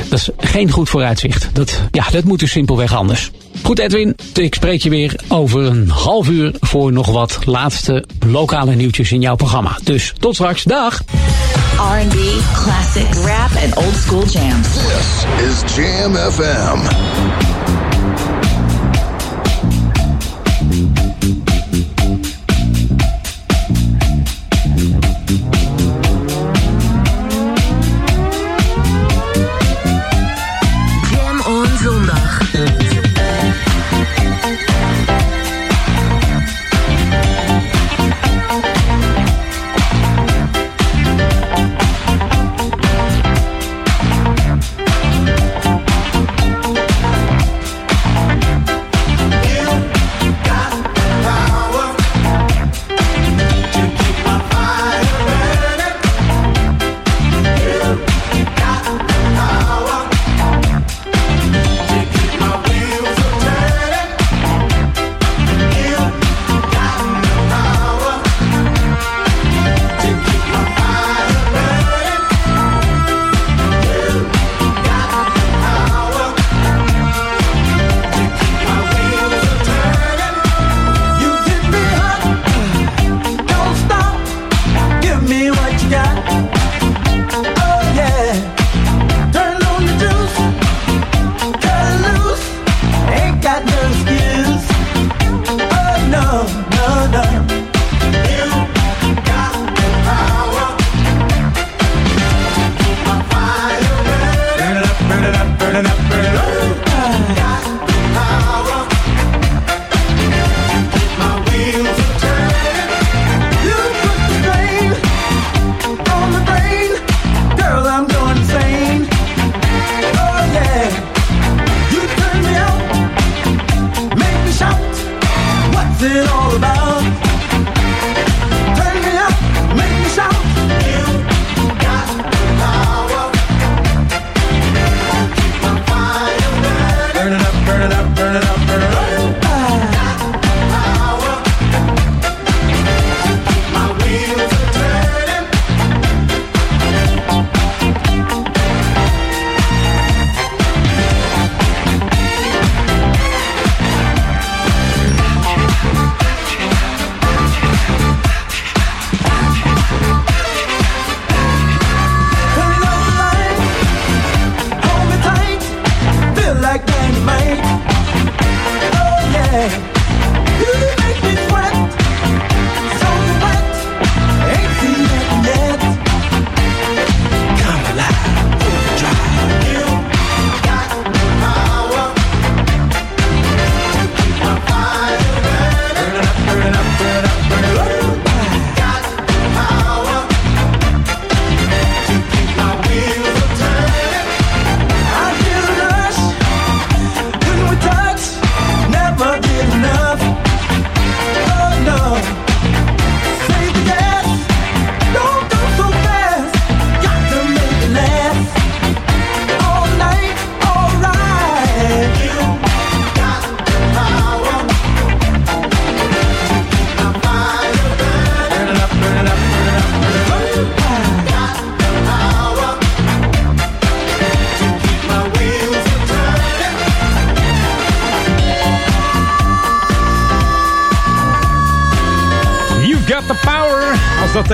[0.09, 1.48] Dat is geen goed vooruitzicht.
[1.52, 3.31] Dat, ja, dat moet dus simpelweg anders.
[3.62, 8.74] Goed Edwin, ik spreek je weer over een half uur voor nog wat laatste lokale
[8.74, 9.78] nieuwtjes in jouw programma.
[9.85, 11.02] Dus tot straks, dag!
[11.81, 12.16] R&B,
[12.55, 14.69] classic, rap and old school jams.
[14.73, 17.49] This is Jam FM.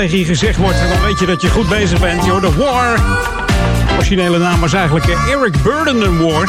[0.09, 2.29] Gezegd wordt, dan weet je dat je goed bezig bent.
[2.29, 3.01] Hoort de War.
[3.95, 6.49] originele naam was eigenlijk eh, Eric Burden War.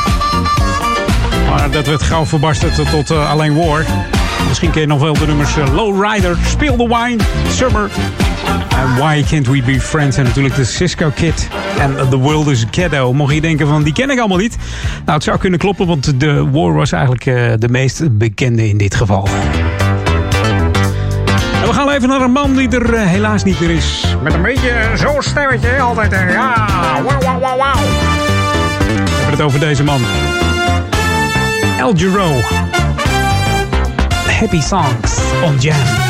[1.50, 3.86] Maar dat werd gauw verbasterd tot uh, alleen War.
[4.48, 7.18] Misschien ken je nog wel de nummers uh, Lowrider, Spill the Wine,
[7.50, 7.90] Summer.
[8.70, 10.18] En Why Can't We Be Friends?
[10.18, 11.48] En natuurlijk de Cisco Kid
[11.80, 13.14] en The World is Ghetto.
[13.14, 14.58] Mocht je denken van, die ken ik allemaal niet.
[15.06, 17.24] Nou, het zou kunnen kloppen, want de War was eigenlijk
[17.62, 19.28] de meest bekende in dit geval
[21.98, 24.16] even naar een man die er uh, helaas niet meer is.
[24.24, 26.12] Met een beetje zo'n stemmetje altijd.
[26.14, 26.68] Uh, ja,
[27.04, 27.76] wauw, wauw, wauw, wauw.
[27.76, 30.02] We hebben het over deze man.
[31.80, 32.32] El Giro.
[34.40, 36.07] Happy Songs on Jam.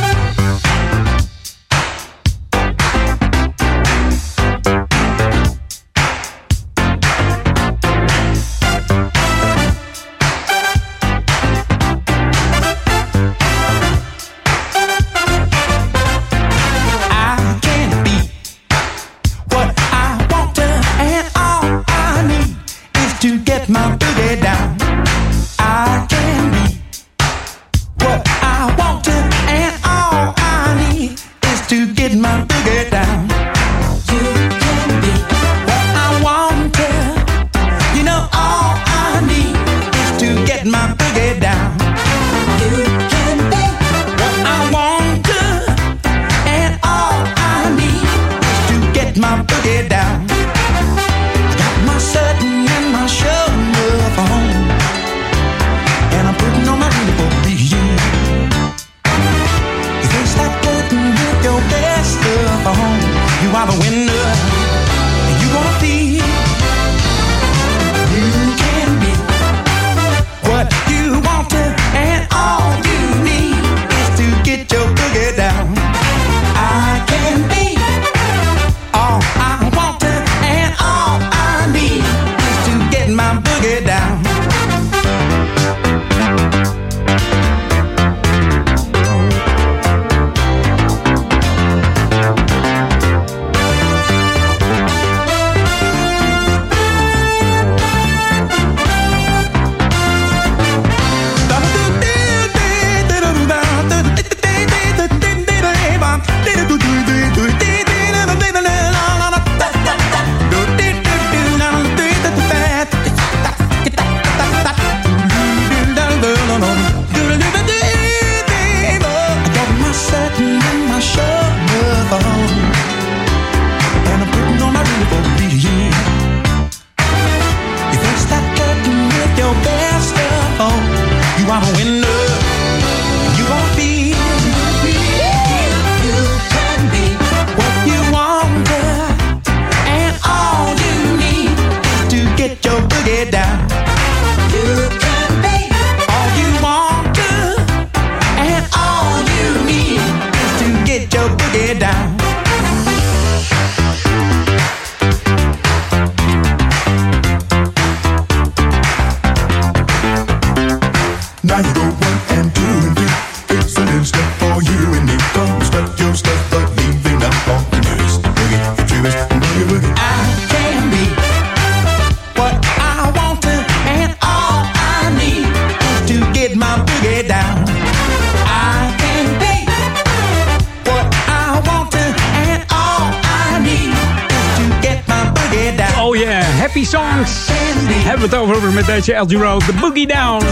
[189.13, 190.45] LG Road, The Boogie Down.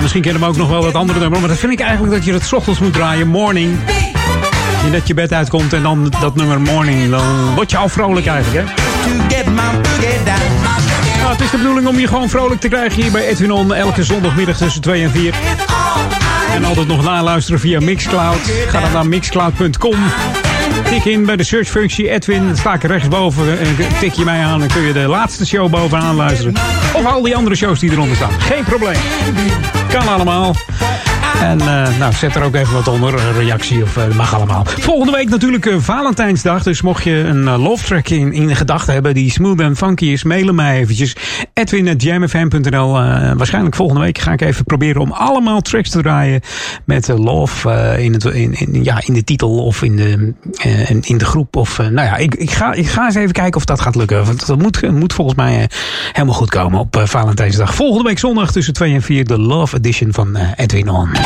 [0.00, 2.24] Misschien kennen we ook nog wel dat andere nummer, maar dat vind ik eigenlijk dat
[2.24, 3.78] je het ochtends moet draaien, Morning.
[4.84, 8.26] Je net je bed uitkomt en dan dat nummer Morning, dan word je al vrolijk
[8.26, 8.74] eigenlijk, hè?
[11.18, 13.74] Nou, het is de bedoeling om je gewoon vrolijk te krijgen hier bij Edwin On.
[13.74, 15.34] Elke zondagmiddag tussen 2 en 4.
[16.54, 18.40] En altijd nog naluisteren via Mixcloud.
[18.68, 19.96] Ga dan naar mixcloud.com.
[20.88, 22.56] Tik in bij de searchfunctie Edwin.
[22.56, 23.58] Sta ik rechtsboven.
[23.58, 24.58] En tik je mij aan.
[24.58, 26.54] Dan kun je de laatste show bovenaan luisteren.
[26.94, 28.40] Of al die andere shows die eronder staan.
[28.40, 28.98] Geen probleem.
[29.88, 30.54] Kan allemaal.
[31.42, 34.64] En uh, nou, zet er ook even wat onder, een reactie of uh, mag allemaal.
[34.64, 36.62] Volgende week natuurlijk uh, Valentijnsdag.
[36.62, 40.22] Dus mocht je een love track in, in gedachten hebben die smooth en funky is,
[40.22, 41.16] mailen mij eventjes.
[41.52, 42.92] Edwin.jamfm.nl
[43.36, 46.40] Waarschijnlijk volgende week ga ik even proberen om allemaal tracks te draaien
[46.84, 50.34] met love in, het, in, in, ja, in de titel of in de,
[51.00, 51.56] in de groep.
[51.56, 54.24] Of, nou ja, ik, ik, ga, ik ga eens even kijken of dat gaat lukken.
[54.24, 55.68] Want dat moet, moet volgens mij
[56.12, 57.74] helemaal goed komen op Valentijnsdag.
[57.74, 61.25] Volgende week zondag tussen 2 en 4 de Love Edition van Edwin On.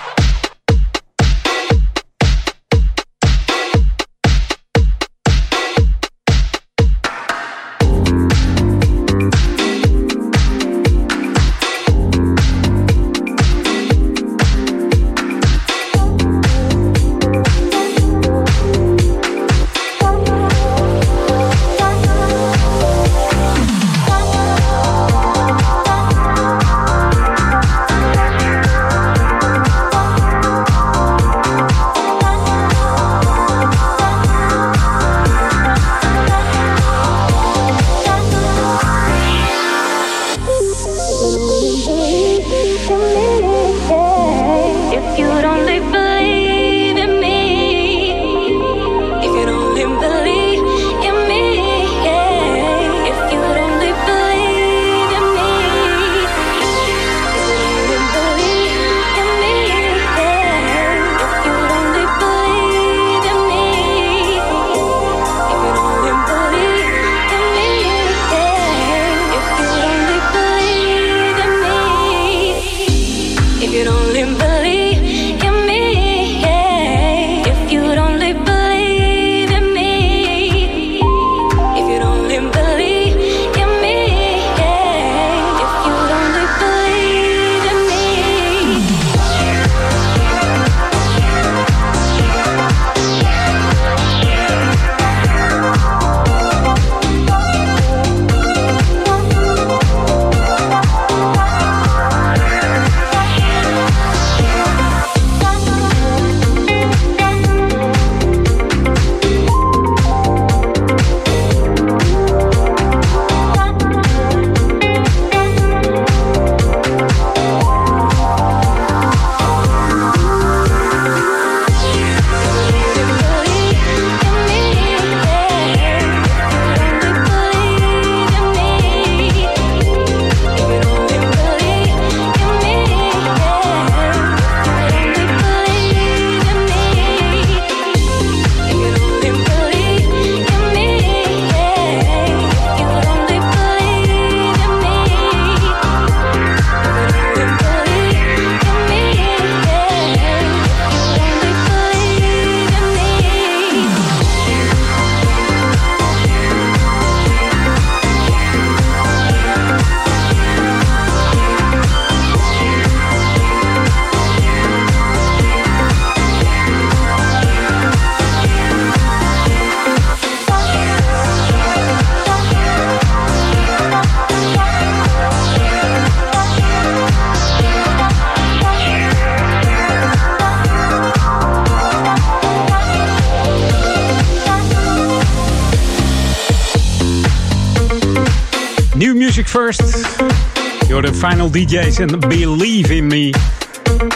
[191.41, 193.33] final DJ's and Believe in Me.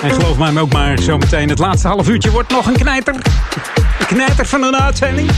[0.02, 3.14] En geloof mij ook maar, zometeen het laatste half uurtje wordt nog een knijter.
[4.00, 5.30] Een knijter van een uitzending.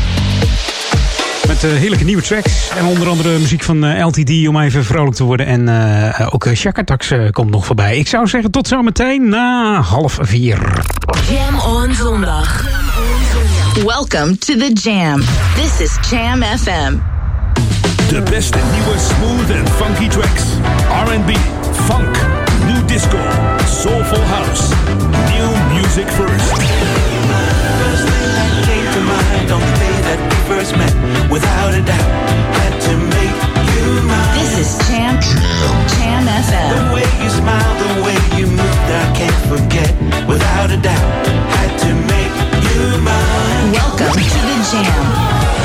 [1.48, 2.70] Met uh, heerlijke nieuwe tracks.
[2.78, 5.46] En onder andere muziek van uh, eh, LTD om even vrolijk te worden.
[5.46, 7.98] En uh, ook Shakatax komt nog voorbij.
[7.98, 10.84] Ik zou zeggen tot zometeen na half vier.
[11.30, 12.66] Jam on zondag.
[13.86, 15.22] Welcome to the Jam.
[15.56, 16.96] This is Jam FM.
[18.10, 20.44] De beste nieuwe smooth en funky tracks.
[21.06, 21.38] R&B,
[21.86, 22.10] funk,
[22.66, 23.22] new disco,
[23.66, 24.72] soulful house.
[25.34, 26.50] New music first.
[27.82, 29.78] First thing that came to mind on the
[31.78, 32.12] a doubt.
[32.58, 33.38] Had to make
[33.74, 34.38] you mine.
[34.40, 35.22] This is Jam
[35.94, 36.70] Jam FM.
[36.74, 39.92] The way you smile, the way you moved, I can't forget.
[40.28, 42.34] Without a doubt, had to make
[42.66, 43.72] you mine.
[43.74, 45.57] Welcome to the Jam.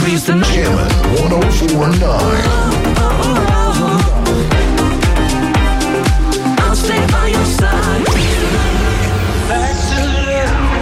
[0.00, 0.54] Freeze the night.
[0.54, 0.88] Jammin'
[1.20, 2.00] 1049.
[6.58, 8.04] I'll stay by your side.
[9.50, 10.00] Back to
[10.56, 10.76] love,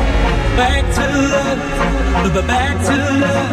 [0.56, 1.58] back to love,
[2.46, 3.48] back to love,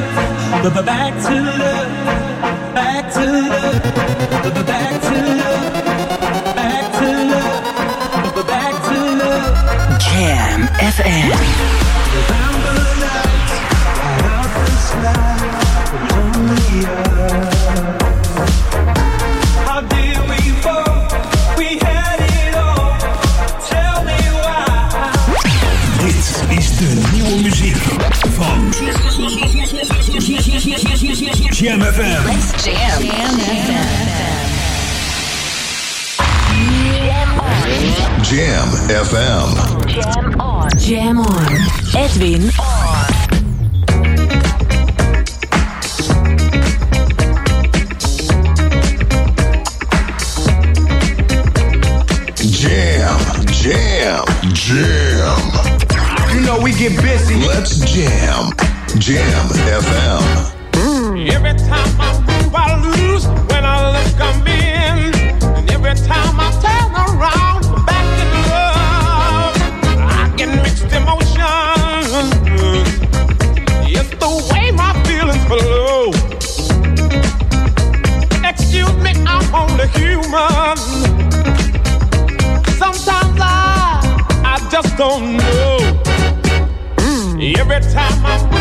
[0.73, 1.89] back to love,
[2.73, 3.81] back to love,
[4.65, 5.63] back to love,
[6.55, 9.45] back to love, back to love.
[9.99, 10.59] Jam
[10.93, 12.44] FM.
[31.65, 32.25] Jam FM.
[32.25, 33.01] Let's jam.
[33.01, 34.05] Jam FM.
[38.21, 39.49] Jam FM.
[39.89, 40.69] Jam on.
[40.77, 41.51] Jam on.
[41.97, 43.09] Edwin on.
[52.45, 53.19] Jam,
[53.49, 54.23] jam,
[54.53, 55.39] jam.
[56.31, 57.43] You know we get busy.
[57.47, 58.51] Let's jam.
[58.99, 60.54] Jam FM.
[61.17, 63.25] Every time I move, I lose.
[63.25, 65.15] When I look, I'm in.
[65.55, 69.55] And every time I turn around, back in love.
[70.11, 72.33] I get mixed emotions.
[73.87, 76.11] It's the way my feelings flow.
[78.43, 80.75] Excuse me, I'm only human.
[82.75, 84.01] Sometimes I,
[84.43, 85.77] I just don't know.
[87.39, 88.54] Every time I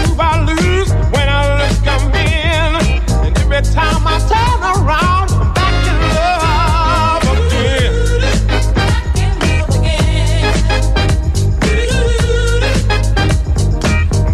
[3.74, 7.94] time I turn around, I'm back in love again.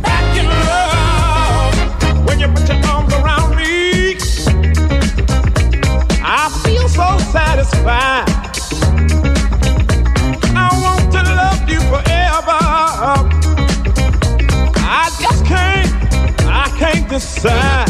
[0.02, 1.74] Back in love.
[2.26, 4.16] When you put your arms around me,
[6.22, 8.28] I feel so satisfied.
[10.54, 12.60] I want to love you forever.
[14.84, 15.90] I just can't,
[16.44, 17.89] I can't decide.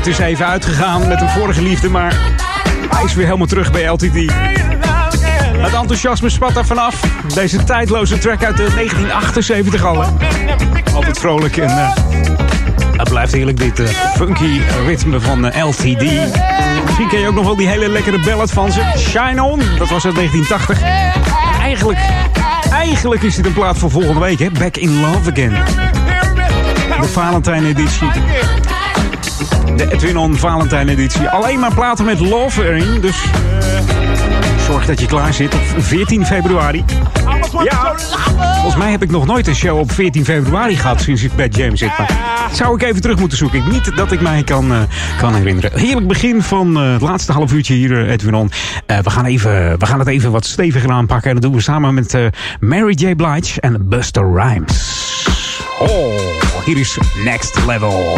[0.00, 2.14] Het is even uitgegaan met een vorige liefde, maar
[2.88, 4.32] hij is weer helemaal terug bij LTD.
[5.56, 7.00] Het enthousiasme spat er vanaf.
[7.34, 10.04] Deze tijdloze track uit de 1978 al.
[10.94, 11.90] Altijd vrolijk en uh,
[12.96, 16.02] het blijft heerlijk dit uh, funky ritme van uh, LTD.
[16.84, 18.92] Misschien ken je ook nog wel die hele lekkere ballad van ze.
[18.96, 20.82] Shine On, dat was uit 1980.
[21.62, 21.98] Eigenlijk,
[22.72, 24.38] eigenlijk is dit een plaat voor volgende week.
[24.38, 24.50] Hè?
[24.50, 25.54] Back in Love Again.
[27.00, 28.08] De Valentijn editie.
[29.80, 31.28] De Edwin On Valentijn editie.
[31.28, 33.00] Alleen maar platen met love erin.
[33.00, 33.24] Dus
[34.66, 36.84] zorg dat je klaar zit op 14 februari.
[37.64, 37.94] Ja,
[38.52, 41.48] volgens mij heb ik nog nooit een show op 14 februari gehad sinds ik bij
[41.48, 41.98] James zit.
[41.98, 42.10] Maar
[42.52, 43.68] zou ik even terug moeten zoeken.
[43.68, 44.78] Niet dat ik mij kan, uh,
[45.18, 45.78] kan herinneren.
[45.78, 48.50] Heerlijk begin van uh, het laatste half uurtje hier, Edwin On.
[48.86, 51.28] we, gaan even, we gaan het even wat steviger aanpakken.
[51.28, 52.18] En dat doen we samen met
[52.60, 53.14] Mary J.
[53.14, 54.98] Blige en Buster Rhymes.
[55.78, 56.09] Oh,
[56.64, 58.16] hier is Next Level.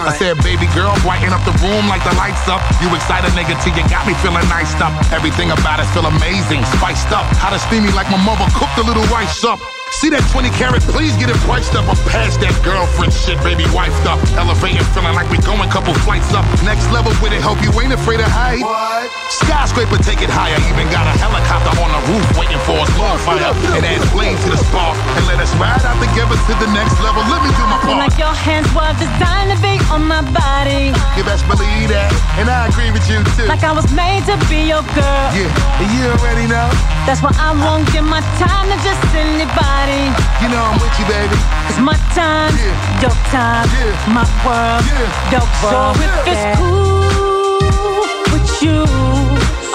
[0.00, 2.60] I said, baby girl, brighten up the room like the lights up.
[2.80, 4.92] You excited, nigga, till you got me feeling nice up.
[5.12, 7.26] Everything about it feel amazing, spiced up.
[7.36, 9.60] How to steamy like my mother cooked a little rice up.
[10.00, 11.88] See that 20 carat, please get it priced up.
[11.88, 14.20] I'm past that girlfriend shit, baby, wifed up.
[14.36, 16.44] Elevating, feeling like we going couple flights up.
[16.62, 18.62] Next level with it, hope you ain't afraid of height.
[18.62, 18.97] What?
[19.28, 20.56] Skyscraper, take it higher.
[20.72, 22.88] Even got a helicopter on the roof waiting for us.
[22.96, 24.96] Bonfire and add flame to the spark.
[25.20, 27.20] And let us ride out together to the next level.
[27.28, 28.00] Let me do my part.
[28.08, 30.96] Like your hands were designed to be on my body.
[31.12, 32.08] You best believe that.
[32.40, 33.44] And I agree with you too.
[33.44, 35.28] Like I was made to be your girl.
[35.36, 36.72] Yeah, and you already know.
[37.04, 40.08] That's why I won't give my time to just anybody.
[40.40, 41.36] You know I'm with you, baby.
[41.68, 43.04] It's my time, yeah.
[43.04, 43.92] your time, yeah.
[44.08, 45.36] my world, yeah.
[45.36, 45.96] your world.
[45.96, 46.97] So if it's cool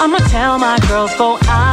[0.00, 1.63] I'ma tell my girls go out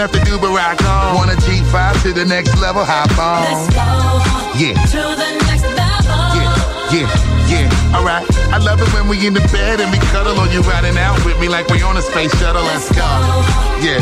[0.00, 1.14] left to do but rock on.
[1.14, 3.44] Wanna G5 to the next level, hop on.
[3.44, 3.84] Let's go
[4.56, 4.72] Yeah.
[4.96, 6.16] to the next level.
[6.40, 7.96] Yeah, yeah, yeah.
[7.96, 8.24] alright.
[8.48, 11.22] I love it when we in the bed and we cuddle or you riding out
[11.26, 12.62] with me like we on a space shuttle.
[12.62, 13.04] Let's go.
[13.84, 14.00] Yeah,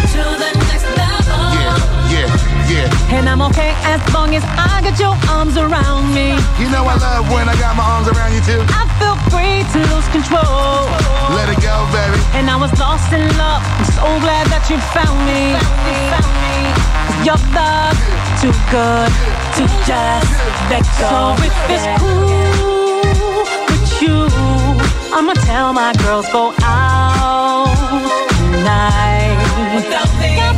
[2.68, 3.16] yeah, yeah.
[3.16, 6.36] And I'm okay as long as I got your arms around me.
[6.60, 8.60] You know I love when I got my arms around you too.
[8.68, 10.86] I feel free to lose control.
[11.34, 12.20] Let it go, baby.
[12.36, 13.62] And I was lost in love.
[13.64, 15.56] I'm so glad that you found me.
[16.12, 16.28] Cause
[17.24, 17.96] your love
[18.40, 19.10] too good
[19.56, 20.30] to just
[20.70, 21.08] let go.
[21.10, 24.18] So if it's cool with you,
[25.12, 27.66] I'ma tell my girls go out
[28.38, 29.36] tonight.
[29.90, 30.57] Got things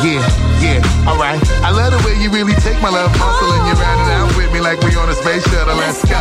[0.00, 0.24] Yeah,
[0.64, 0.80] yeah.
[1.04, 1.36] Alright.
[1.60, 4.48] I love the way you really take my love muscle and you're riding out with
[4.48, 5.76] me like we on a space shuttle.
[5.76, 6.16] Let's go.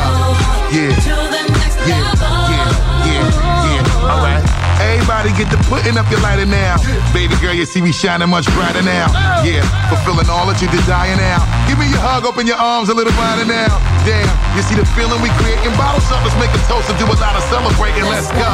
[0.68, 0.92] Yeah.
[0.92, 2.04] To the next Yeah,
[2.52, 2.68] yeah,
[3.08, 3.24] yeah,
[3.72, 4.12] yeah.
[4.12, 4.44] Alright.
[4.84, 6.76] Everybody get to putting up your lighter now.
[7.16, 9.08] Baby girl, you see me shining much brighter now.
[9.48, 11.40] Yeah, fulfilling all that you desire now.
[11.72, 13.80] Give me your hug, open your arms a little wider now.
[14.04, 14.28] Damn,
[14.60, 15.72] you see the feeling we creating?
[15.80, 18.04] Bottles up, let's make a toast and do a lot of celebrating.
[18.12, 18.52] Let's go.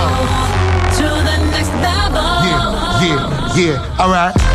[1.02, 2.22] To the next level.
[2.46, 4.02] Yeah, yeah, yeah.
[4.02, 4.55] Alright.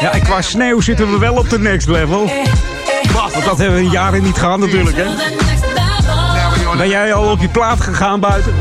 [0.00, 2.30] Ja, en qua sneeuw zitten we wel op de next level.
[3.12, 5.06] Want dat hebben we jaren niet gehad natuurlijk, hè?
[6.76, 8.54] Ben jij al op je plaat gegaan buiten?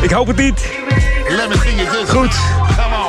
[0.00, 0.60] Ik hoop het niet.
[2.08, 2.36] Goed.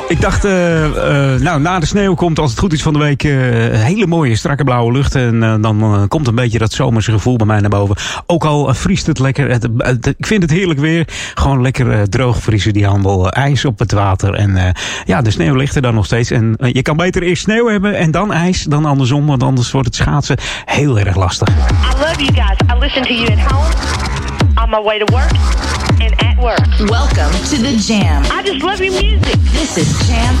[0.08, 2.98] Ik dacht, uh, uh, nou, na de sneeuw komt als het goed is van de
[2.98, 3.32] week uh,
[3.80, 5.14] hele mooie strakke blauwe lucht.
[5.14, 7.96] En dan komt een beetje dat zomerse gevoel bij mij naar boven.
[8.26, 9.50] Ook al vriest het lekker.
[10.16, 11.08] Ik vind het heerlijk weer.
[11.34, 13.30] Gewoon lekker droog vriezen die handel.
[13.30, 14.34] ijs op het water.
[14.34, 14.74] En
[15.04, 16.30] ja, de sneeuw ligt er dan nog steeds.
[16.30, 19.26] En je kan beter eerst sneeuw hebben en dan ijs dan andersom.
[19.26, 21.48] Want anders wordt het schaatsen heel erg lastig.
[21.48, 21.52] I
[21.98, 22.76] love you guys.
[22.76, 23.72] I listen to you at home.
[24.62, 25.67] On my way to work.
[26.00, 26.58] And at work.
[26.88, 28.22] Welcome to the Jam.
[28.30, 29.36] I just love your music.
[29.52, 30.34] This is Jam,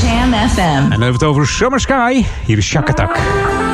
[0.00, 0.60] Jam FM.
[0.60, 2.24] En dan hebben we het over Summer Sky.
[2.46, 3.73] Hier is Shakatak.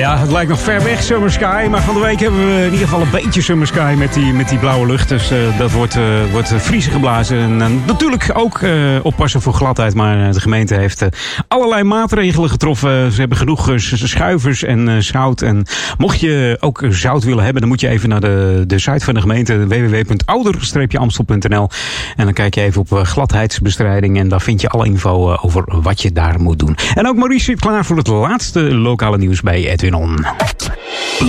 [0.00, 1.66] Ja, het lijkt nog ver weg, Summer Sky.
[1.70, 4.32] Maar van de week hebben we in ieder geval een beetje Summer Sky met die,
[4.32, 5.08] met die blauwe lucht.
[5.08, 7.38] Dus uh, dat wordt, uh, wordt vriezen geblazen.
[7.38, 8.60] En natuurlijk ook
[9.02, 9.94] oppassen voor gladheid.
[9.94, 11.06] Maar de gemeente heeft
[11.48, 13.12] allerlei maatregelen getroffen.
[13.12, 15.42] Ze hebben genoeg schuivers en zout.
[15.42, 15.66] En
[15.98, 19.14] mocht je ook zout willen hebben, dan moet je even naar de, de site van
[19.14, 19.66] de gemeente.
[19.66, 21.68] www.ouder-amstel.nl
[22.16, 24.18] En dan kijk je even op gladheidsbestrijding.
[24.18, 26.76] En daar vind je alle info over wat je daar moet doen.
[26.94, 29.88] En ook Maurice zit klaar voor het laatste lokale nieuws bij Edwin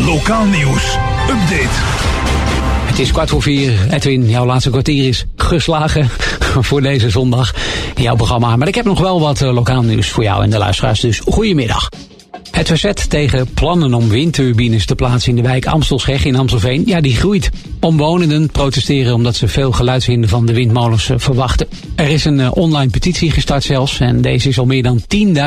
[0.06, 0.98] Lokaal nieuws.
[1.30, 1.70] Update.
[2.86, 3.74] Het is kwart voor vier.
[3.90, 6.10] Edwin, jouw laatste kwartier is geslagen
[6.68, 7.54] voor deze zondag
[7.96, 8.56] in jouw programma.
[8.56, 11.00] Maar ik heb nog wel wat eh, lokaal nieuws voor jou en de luisteraars.
[11.00, 11.90] Dus goedemiddag.
[12.52, 17.02] Het verzet tegen plannen om windturbines te plaatsen in de wijk Amstelscheg in Amstelveen, ja,
[17.02, 17.50] die groeit.
[17.80, 21.68] Omwonenden protesteren omdat ze veel geluidshinder van de windmolens eh, verwachten.
[21.96, 25.02] Er is een eh, online petitie gestart zelfs en deze is al meer dan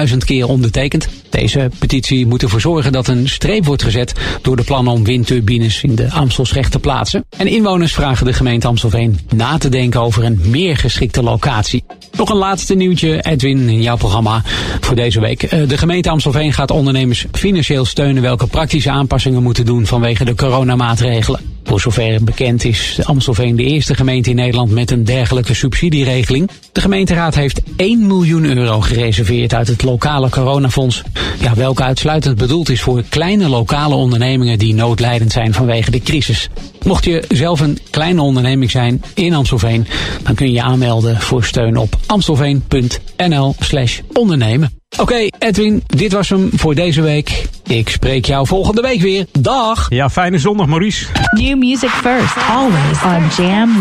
[0.09, 1.09] 10.000 keer ondertekend.
[1.31, 4.13] Deze petitie moet ervoor zorgen dat een streep wordt gezet
[4.43, 7.25] door de plannen om windturbines in de Amstelscheg te plaatsen.
[7.37, 11.85] En inwoners vragen de gemeente Amstelveen na te denken over een meer geschikte locatie.
[12.17, 14.43] Nog een laatste nieuwtje, Edwin, in jouw programma
[14.81, 15.43] voor deze week.
[15.43, 20.35] Eh, de gemeente Amstelveen gaat ondernemers financieel steunen welke praktische aanpassingen moeten doen vanwege de
[20.35, 21.41] coronamaatregelen.
[21.65, 26.51] Voor zover bekend is Amstelveen de eerste gemeente in Nederland met een dergelijke subsidieregeling.
[26.73, 31.03] De gemeenteraad heeft 1 miljoen euro gereserveerd uit het lokale coronafonds.
[31.41, 36.49] Ja, welke uitsluitend bedoeld is voor kleine lokale ondernemingen die noodlijdend zijn vanwege de crisis.
[36.85, 39.87] Mocht je zelf een kleine onderneming zijn in Amstelveen,
[40.23, 44.84] dan kun je je aanmelden voor steun op amstelveen.nl slash ondernemen.
[44.95, 47.45] Oké, okay, Edwin, dit was hem voor deze week.
[47.67, 49.27] Ik spreek jou volgende week weer.
[49.39, 49.87] Dag!
[49.89, 51.07] Ja, fijne zondag, Maurice.
[51.31, 53.71] New music first, always on Jam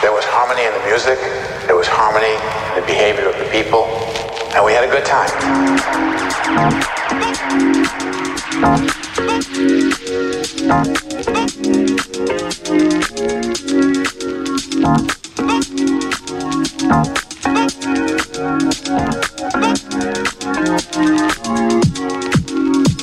[0.00, 1.18] There was harmony in the music,
[1.66, 2.34] there was harmony
[2.74, 3.84] in the behavior of the people,
[4.54, 5.30] and we had a good time.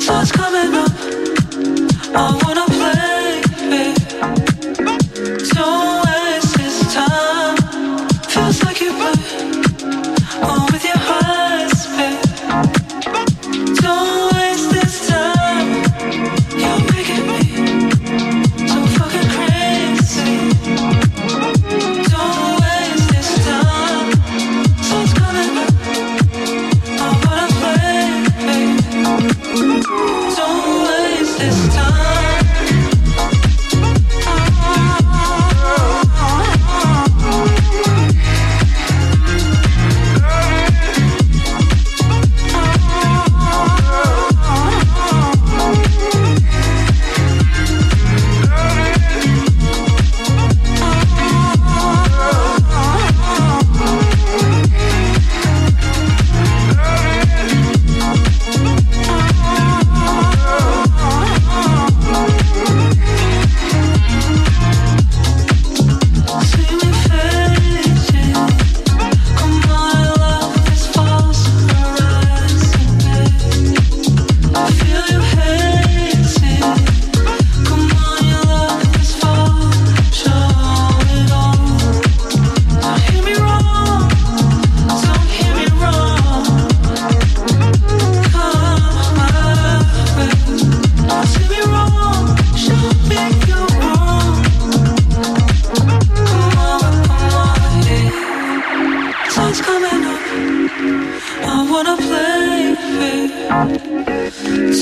[0.06, 0.92] Thoughts coming up.
[2.16, 2.73] I wanna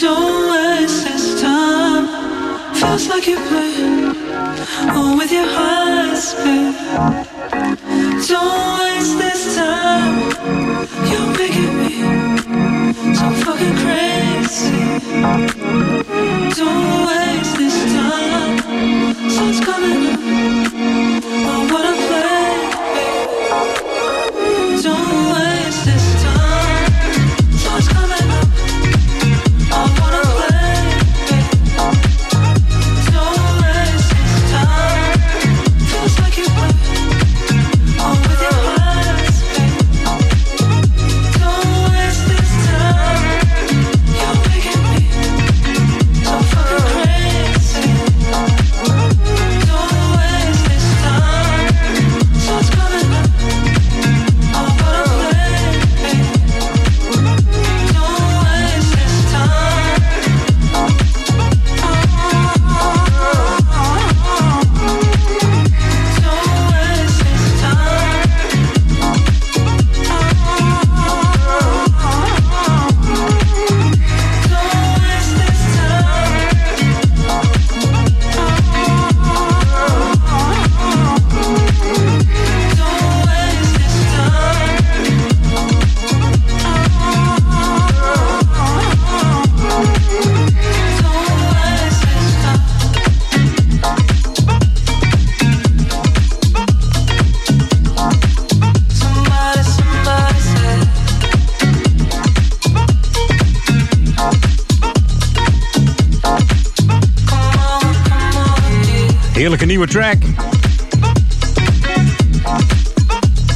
[0.02, 2.08] don't waste this time.
[2.74, 3.38] Feels like you're
[4.98, 6.18] oh, with your heart.
[8.28, 10.16] Don't waste this time.
[11.12, 11.94] You're making me
[13.14, 14.82] so fucking crazy.
[16.58, 19.30] Don't waste this time.
[19.30, 20.11] Sun's coming.
[109.82, 110.24] Nieuwe track.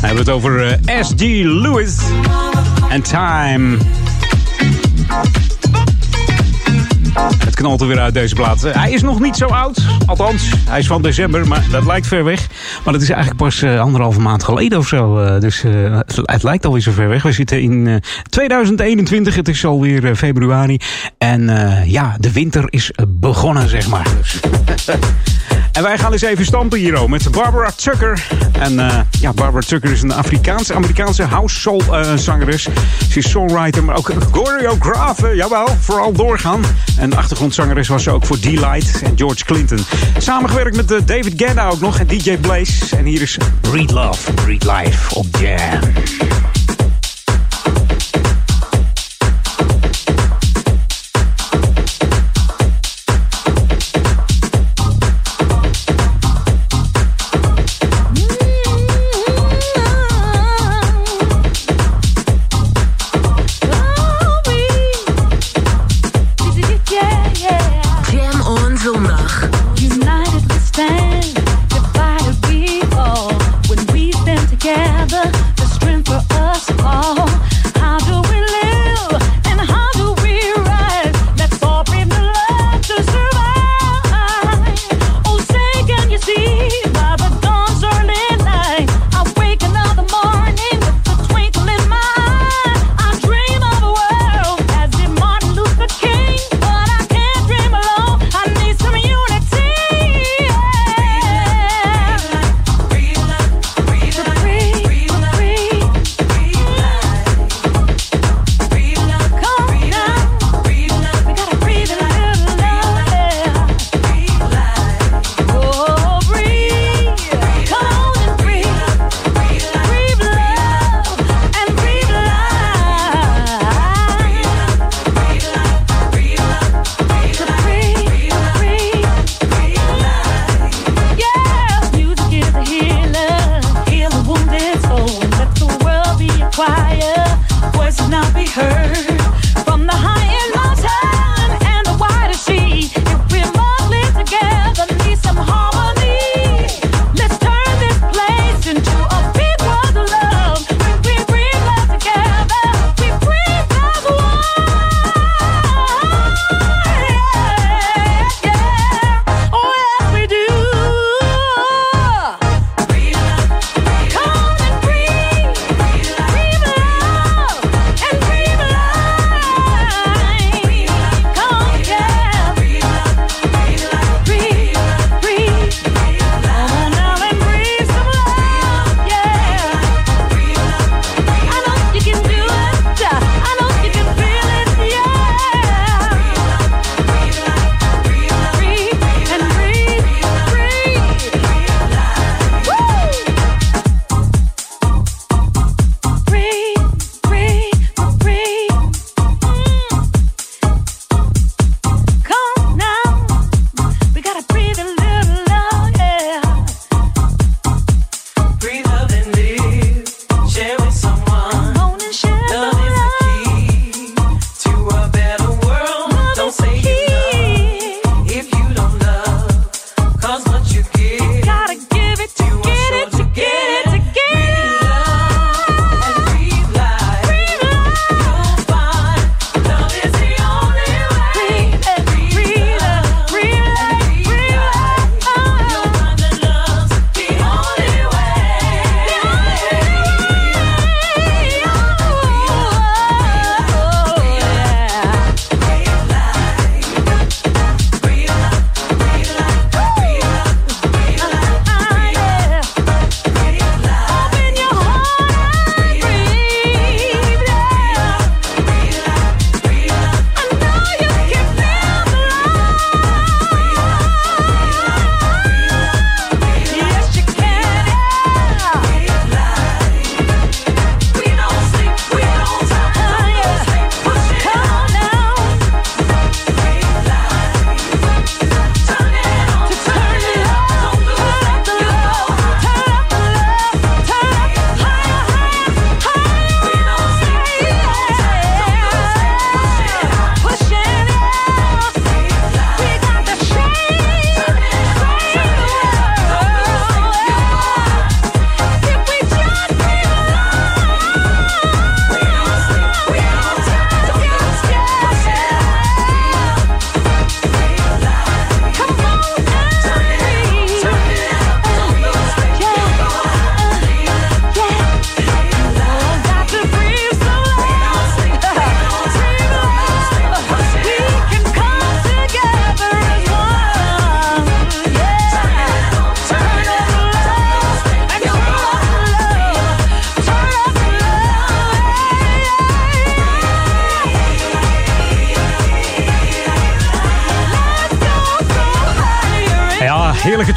[0.01, 1.21] Hebben het over uh, S.G.
[1.43, 1.97] Lewis
[2.89, 3.77] en Time.
[7.37, 8.61] Het knalt er weer uit deze plaat.
[8.61, 9.81] Hij is nog niet zo oud.
[10.05, 12.47] Althans, hij is van december, maar dat lijkt ver weg.
[12.83, 15.39] Maar dat is eigenlijk pas uh, anderhalve maand geleden of zo.
[15.39, 17.23] Dus het, het, lijkt alweer zo ver weg.
[17.23, 19.35] We zitten in 2021.
[19.35, 20.77] Het is alweer februari.
[21.17, 21.49] En
[21.85, 24.07] ja, de winter is begonnen, zeg maar.
[25.75, 28.27] En wij gaan eens even stampen hier met Barbara Tucker.
[28.51, 32.67] En uh, ja, Barbara Tucker is een Afrikaanse, Amerikaanse house soul uh, zangeres.
[33.09, 35.35] Ze is songwriter, maar ook choreografe.
[35.35, 36.61] Jawel, vooral doorgaan.
[36.97, 39.79] En achtergrondzangeres was ze ook voor D-Light en George Clinton.
[40.17, 42.95] Samengewerkt met uh, David Guetta ook nog en DJ Blaze.
[42.95, 45.79] En hier is Breed Love, Breed Life op Jam.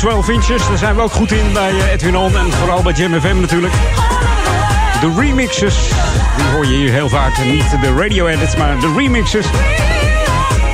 [0.09, 0.69] 12 inches.
[0.69, 3.41] Daar zijn we ook goed in bij eh, Edwin On en vooral bij Jam FM
[3.41, 3.73] natuurlijk.
[5.01, 5.91] De remixes,
[6.37, 7.45] die hoor je hier heel vaak.
[7.45, 9.47] Niet de radio edits, maar de remixes.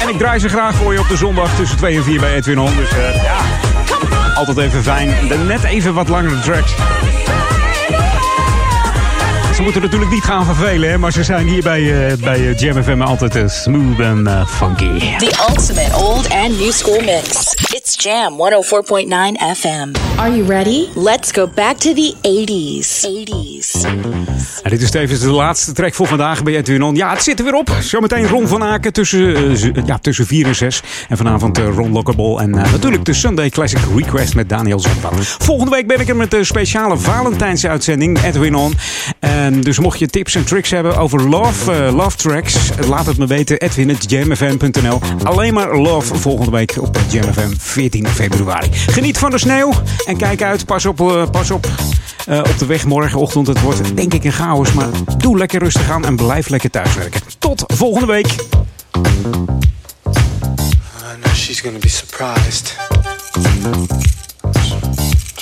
[0.00, 2.34] En ik draai ze graag voor je op de zondag tussen 2 en 4 bij
[2.34, 2.76] Edwin On.
[2.76, 3.36] Dus uh, ja,
[4.34, 5.28] altijd even fijn.
[5.28, 6.74] De net even wat langere tracks.
[9.54, 12.58] Ze moeten natuurlijk niet gaan vervelen, hè, maar ze zijn hier bij, uh, bij uh,
[12.58, 15.16] Jam FM altijd uh, smooth en uh, funky.
[15.18, 17.54] The ultimate old and new school mix.
[17.72, 19.88] It's Jam 104.9 FM.
[20.16, 20.86] Are you ready?
[20.94, 23.06] Let's go back to the 80s.
[23.06, 23.84] 80s.
[24.62, 26.94] En dit is tevens de laatste track voor vandaag bij Edwin On.
[26.94, 27.70] Ja, het zit er weer op.
[27.80, 29.56] Zometeen Ron van Aken tussen,
[29.86, 30.82] ja, tussen 4 en 6.
[31.08, 32.38] En vanavond Ron Lockable.
[32.38, 35.36] En natuurlijk de Sunday Classic Request met Daniel Zandvoort.
[35.38, 38.74] Volgende week ben ik er met de speciale Valentijnse uitzending Edwin On.
[39.44, 42.56] En dus mocht je tips en tricks hebben over love, uh, love tracks,
[42.88, 43.60] laat het me weten.
[43.60, 48.68] Edwin.jamfm.nl Alleen maar love volgende week op JamFM 14 februari.
[48.72, 49.72] Geniet van de sneeuw
[50.06, 50.66] en kijk uit.
[50.66, 51.66] Pas op, uh, pas op.
[52.28, 53.46] Uh, op de weg morgenochtend.
[53.46, 57.20] Het wordt denk ik een chaos, maar doe lekker rustig aan en blijf lekker thuiswerken.
[57.38, 58.34] Tot volgende week.
[61.34, 62.76] She's be surprised.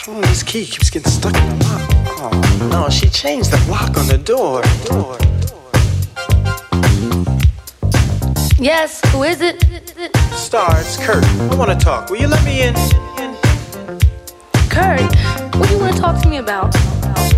[0.08, 0.66] With this key?
[0.66, 1.88] Keeps getting stuck in the lock.
[2.18, 4.60] Oh no, she changed the lock on the door.
[4.86, 5.16] Door.
[8.58, 9.62] Yes, who is it?
[10.32, 11.24] Star, it's Kurt.
[11.24, 12.10] I want to talk.
[12.10, 12.74] Will you let me in?
[14.68, 15.02] Kurt,
[15.54, 16.74] what do you want to talk to me about?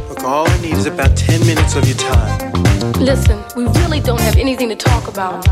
[0.09, 2.53] Look, all I need is about 10 minutes of your time.
[3.01, 5.45] Listen, we really don't have anything to talk about.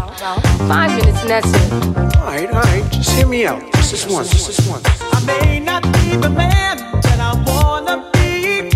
[0.69, 1.73] Five minutes and that's it.
[2.17, 2.85] All right, all right.
[2.93, 3.61] Just hear me out.
[3.75, 4.31] Just this once.
[4.31, 4.87] Just this once.
[5.01, 8.71] I may not be the man that I wanna be,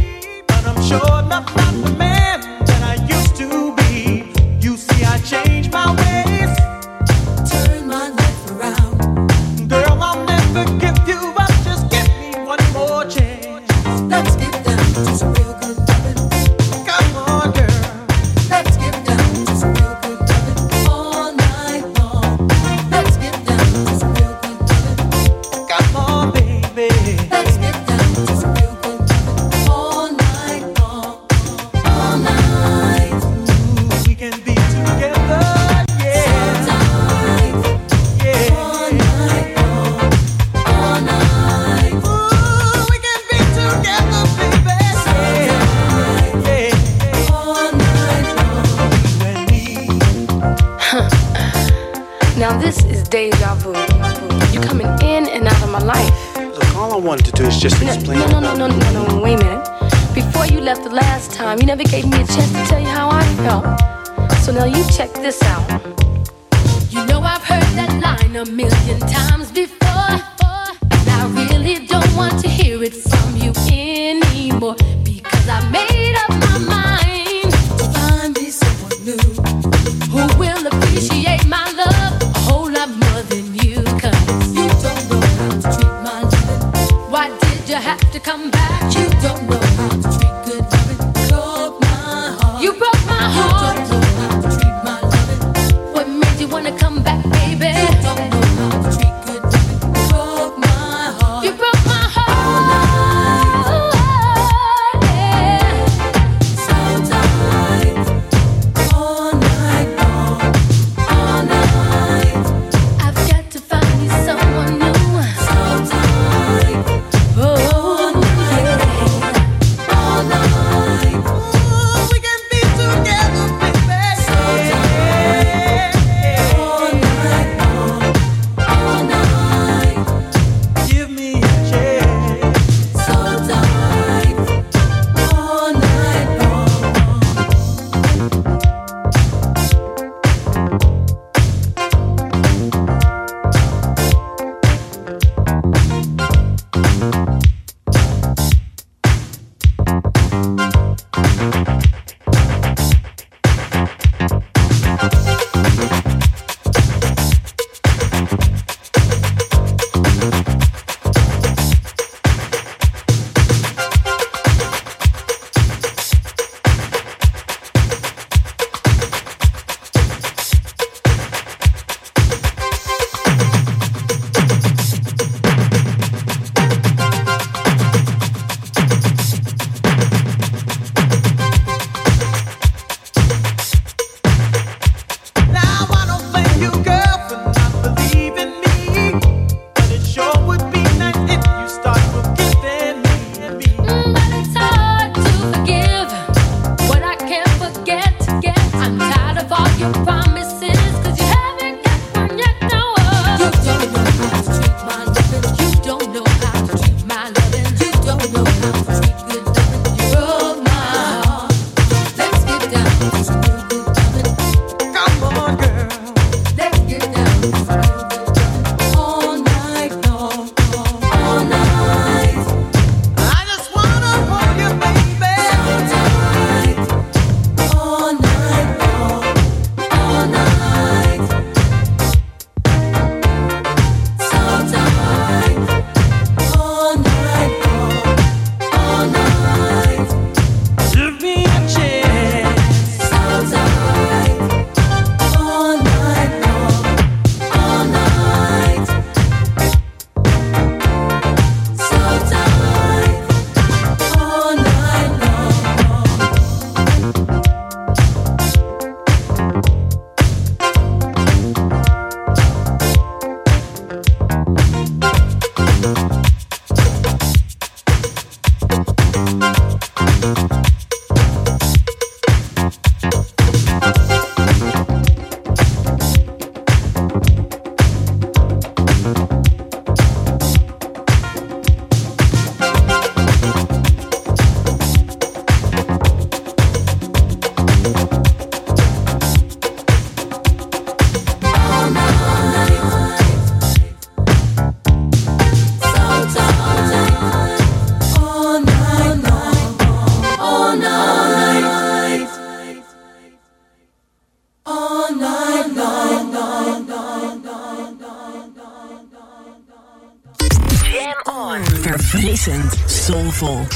[0.47, 1.47] but I'm sure not,
[57.16, 58.18] wanted to do is just No, explain.
[58.18, 59.64] no, no, no, no, no, wait a minute.
[60.14, 62.88] Before you left the last time, you never gave me a chance to tell you
[62.88, 63.64] how I felt.
[64.44, 65.66] So now you check this out.
[66.90, 70.12] You know I've heard that line a million times before.
[70.90, 73.52] And I really don't want to hear it from you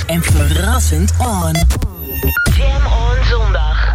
[0.07, 1.53] en verrassend on.
[2.57, 3.95] Jam on zondag.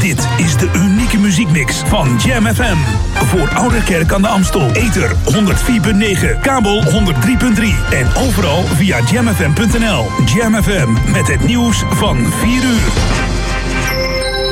[0.00, 2.76] Dit is de unieke muziekmix van Jam FM.
[3.26, 4.70] Voor Ouderkerk aan de Amstel.
[4.72, 6.90] Ether 104.9, kabel 103.3
[7.90, 10.06] en overal via jamfm.nl.
[10.24, 13.47] Jam FM met het nieuws van 4 uur.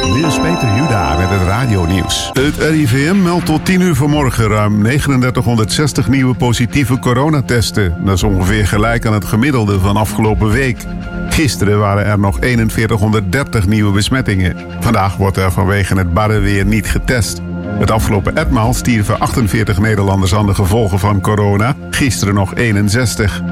[0.07, 2.31] Is Peter Juda met het radionieuws.
[2.33, 8.05] Het RIVM meldt tot 10 uur vanmorgen ruim 3960 nieuwe positieve coronatesten.
[8.05, 10.85] Dat is ongeveer gelijk aan het gemiddelde van afgelopen week.
[11.29, 14.57] Gisteren waren er nog 4130 nieuwe besmettingen.
[14.81, 17.41] Vandaag wordt er vanwege het barre weer niet getest.
[17.79, 21.75] Het afgelopen etmaal stierven 48 Nederlanders aan de gevolgen van corona.
[21.91, 23.43] Gisteren nog 61.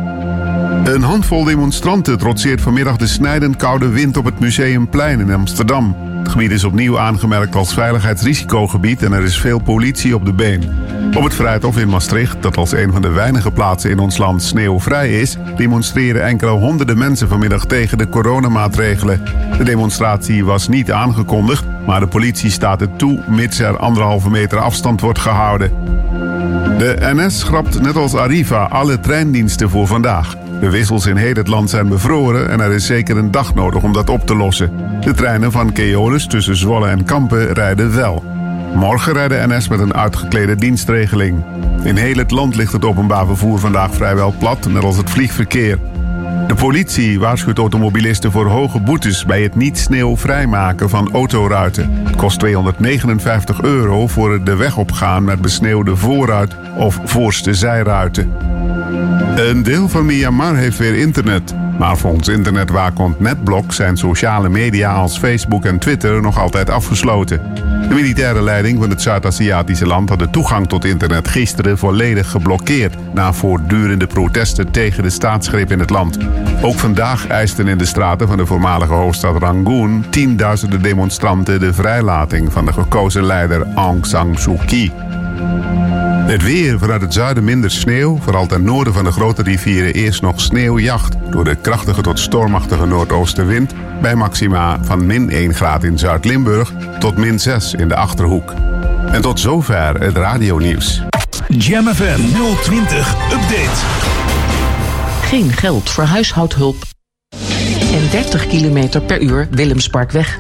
[0.85, 5.97] Een handvol demonstranten trotseert vanmiddag de snijdend koude wind op het Museumplein in Amsterdam.
[6.25, 10.63] Het gebied is opnieuw aangemerkt als veiligheidsrisicogebied en er is veel politie op de been.
[11.17, 14.43] Op het Vrijthof in Maastricht, dat als een van de weinige plaatsen in ons land
[14.43, 19.25] sneeuwvrij is, demonstreren enkele honderden mensen vanmiddag tegen de coronamaatregelen.
[19.59, 24.59] De demonstratie was niet aangekondigd, maar de politie staat het toe mits er anderhalve meter
[24.59, 25.71] afstand wordt gehouden.
[26.79, 30.37] De NS schrapt net als Arriva alle treindiensten voor vandaag.
[30.61, 33.83] De wissels in heel het land zijn bevroren en er is zeker een dag nodig
[33.83, 34.84] om dat op te lossen.
[35.05, 38.25] De treinen van Keolis tussen Zwolle en Kampen rijden wel.
[38.75, 41.45] Morgen rijdt de NS met een uitgeklede dienstregeling.
[41.83, 45.79] In heel het land ligt het openbaar vervoer vandaag vrijwel plat, net als het vliegverkeer.
[46.47, 51.91] De politie waarschuwt automobilisten voor hoge boetes bij het niet sneeuwvrijmaken van autoruiten.
[52.05, 58.33] Het kost 259 euro voor het de weg opgaan met besneeuwde voorruit of voorste zijruiten.
[59.37, 61.55] Een deel van Myanmar heeft weer internet.
[61.79, 67.41] Maar volgens internetwaakhond Netblok zijn sociale media als Facebook en Twitter nog altijd afgesloten.
[67.89, 72.95] De militaire leiding van het Zuid-Aziatische land had de toegang tot internet gisteren volledig geblokkeerd
[73.15, 76.19] na voortdurende protesten tegen de staatsgreep in het land.
[76.63, 82.53] Ook vandaag eisten in de straten van de voormalige hoofdstad Rangoon tienduizenden demonstranten de vrijlating
[82.53, 84.93] van de gekozen leider Aung San Suu Kyi.
[86.25, 90.23] Het weer vanuit het zuiden minder sneeuw, vooral ten noorden van de grote rivieren eerst
[90.23, 95.99] nog sneeuwjacht door de krachtige tot stormachtige noordoostenwind bij maxima van min 1 graad in
[95.99, 98.55] Zuid-Limburg tot min 6 in de Achterhoek.
[99.07, 101.03] En tot zover het radionieuws.
[101.49, 102.21] Jam FM
[102.63, 103.81] 020 Update.
[105.23, 106.77] Geen geld voor huishoudhulp.
[107.93, 110.39] En 30 km per uur Willemsparkweg.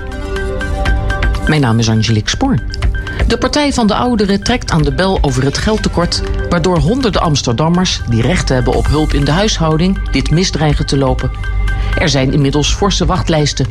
[1.46, 2.73] Mijn naam is Angelique Spoor.
[3.26, 8.00] De Partij van de Ouderen trekt aan de bel over het geldtekort, waardoor honderden Amsterdammers
[8.08, 11.30] die recht hebben op hulp in de huishouding dit misdreigen te lopen.
[11.98, 13.66] Er zijn inmiddels forse wachtlijsten.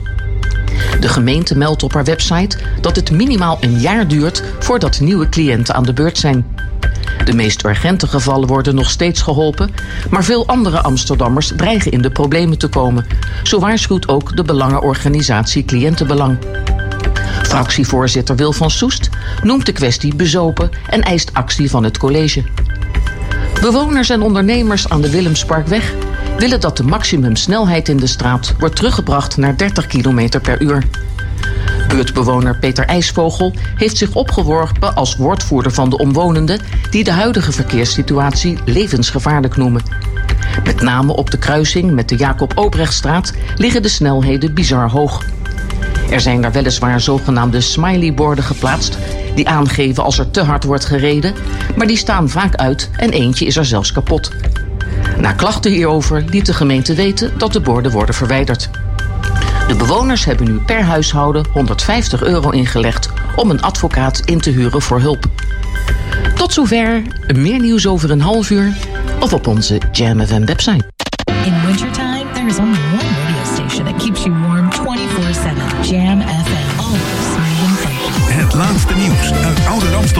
[1.00, 5.76] De gemeente meldt op haar website dat het minimaal een jaar duurt voordat nieuwe cliënten
[5.76, 6.46] aan de beurt zijn.
[7.26, 9.72] De meest urgente gevallen worden nog steeds geholpen,
[10.10, 13.06] maar veel andere Amsterdammers dreigen in de problemen te komen.
[13.44, 16.38] Zo waarschuwt ook de belangenorganisatie Cliëntenbelang.
[17.54, 19.10] Fractievoorzitter Wil van Soest
[19.44, 22.44] noemt de kwestie bezopen en eist actie van het college.
[23.62, 25.94] Bewoners en ondernemers aan de Willemsparkweg
[26.38, 30.84] willen dat de maximumsnelheid in de straat wordt teruggebracht naar 30 km per uur.
[31.88, 36.60] Buurtbewoner Peter IJsvogel heeft zich opgeworpen als woordvoerder van de omwonenden
[36.90, 39.82] die de huidige verkeerssituatie levensgevaarlijk noemen.
[40.64, 45.24] Met name op de kruising met de Jacob Obrechtstraat liggen de snelheden bizar hoog.
[46.14, 48.98] Er zijn daar weliswaar zogenaamde smileyborden geplaatst
[49.36, 51.34] die aangeven als er te hard wordt gereden,
[51.76, 54.32] maar die staan vaak uit en eentje is er zelfs kapot.
[55.18, 58.70] Na klachten hierover liet de gemeente weten dat de borden worden verwijderd.
[59.68, 64.82] De bewoners hebben nu per huishouden 150 euro ingelegd om een advocaat in te huren
[64.82, 65.26] voor hulp.
[66.36, 67.02] Tot zover,
[67.36, 68.74] meer nieuws over een half uur
[69.20, 70.93] of op onze Jam FM website.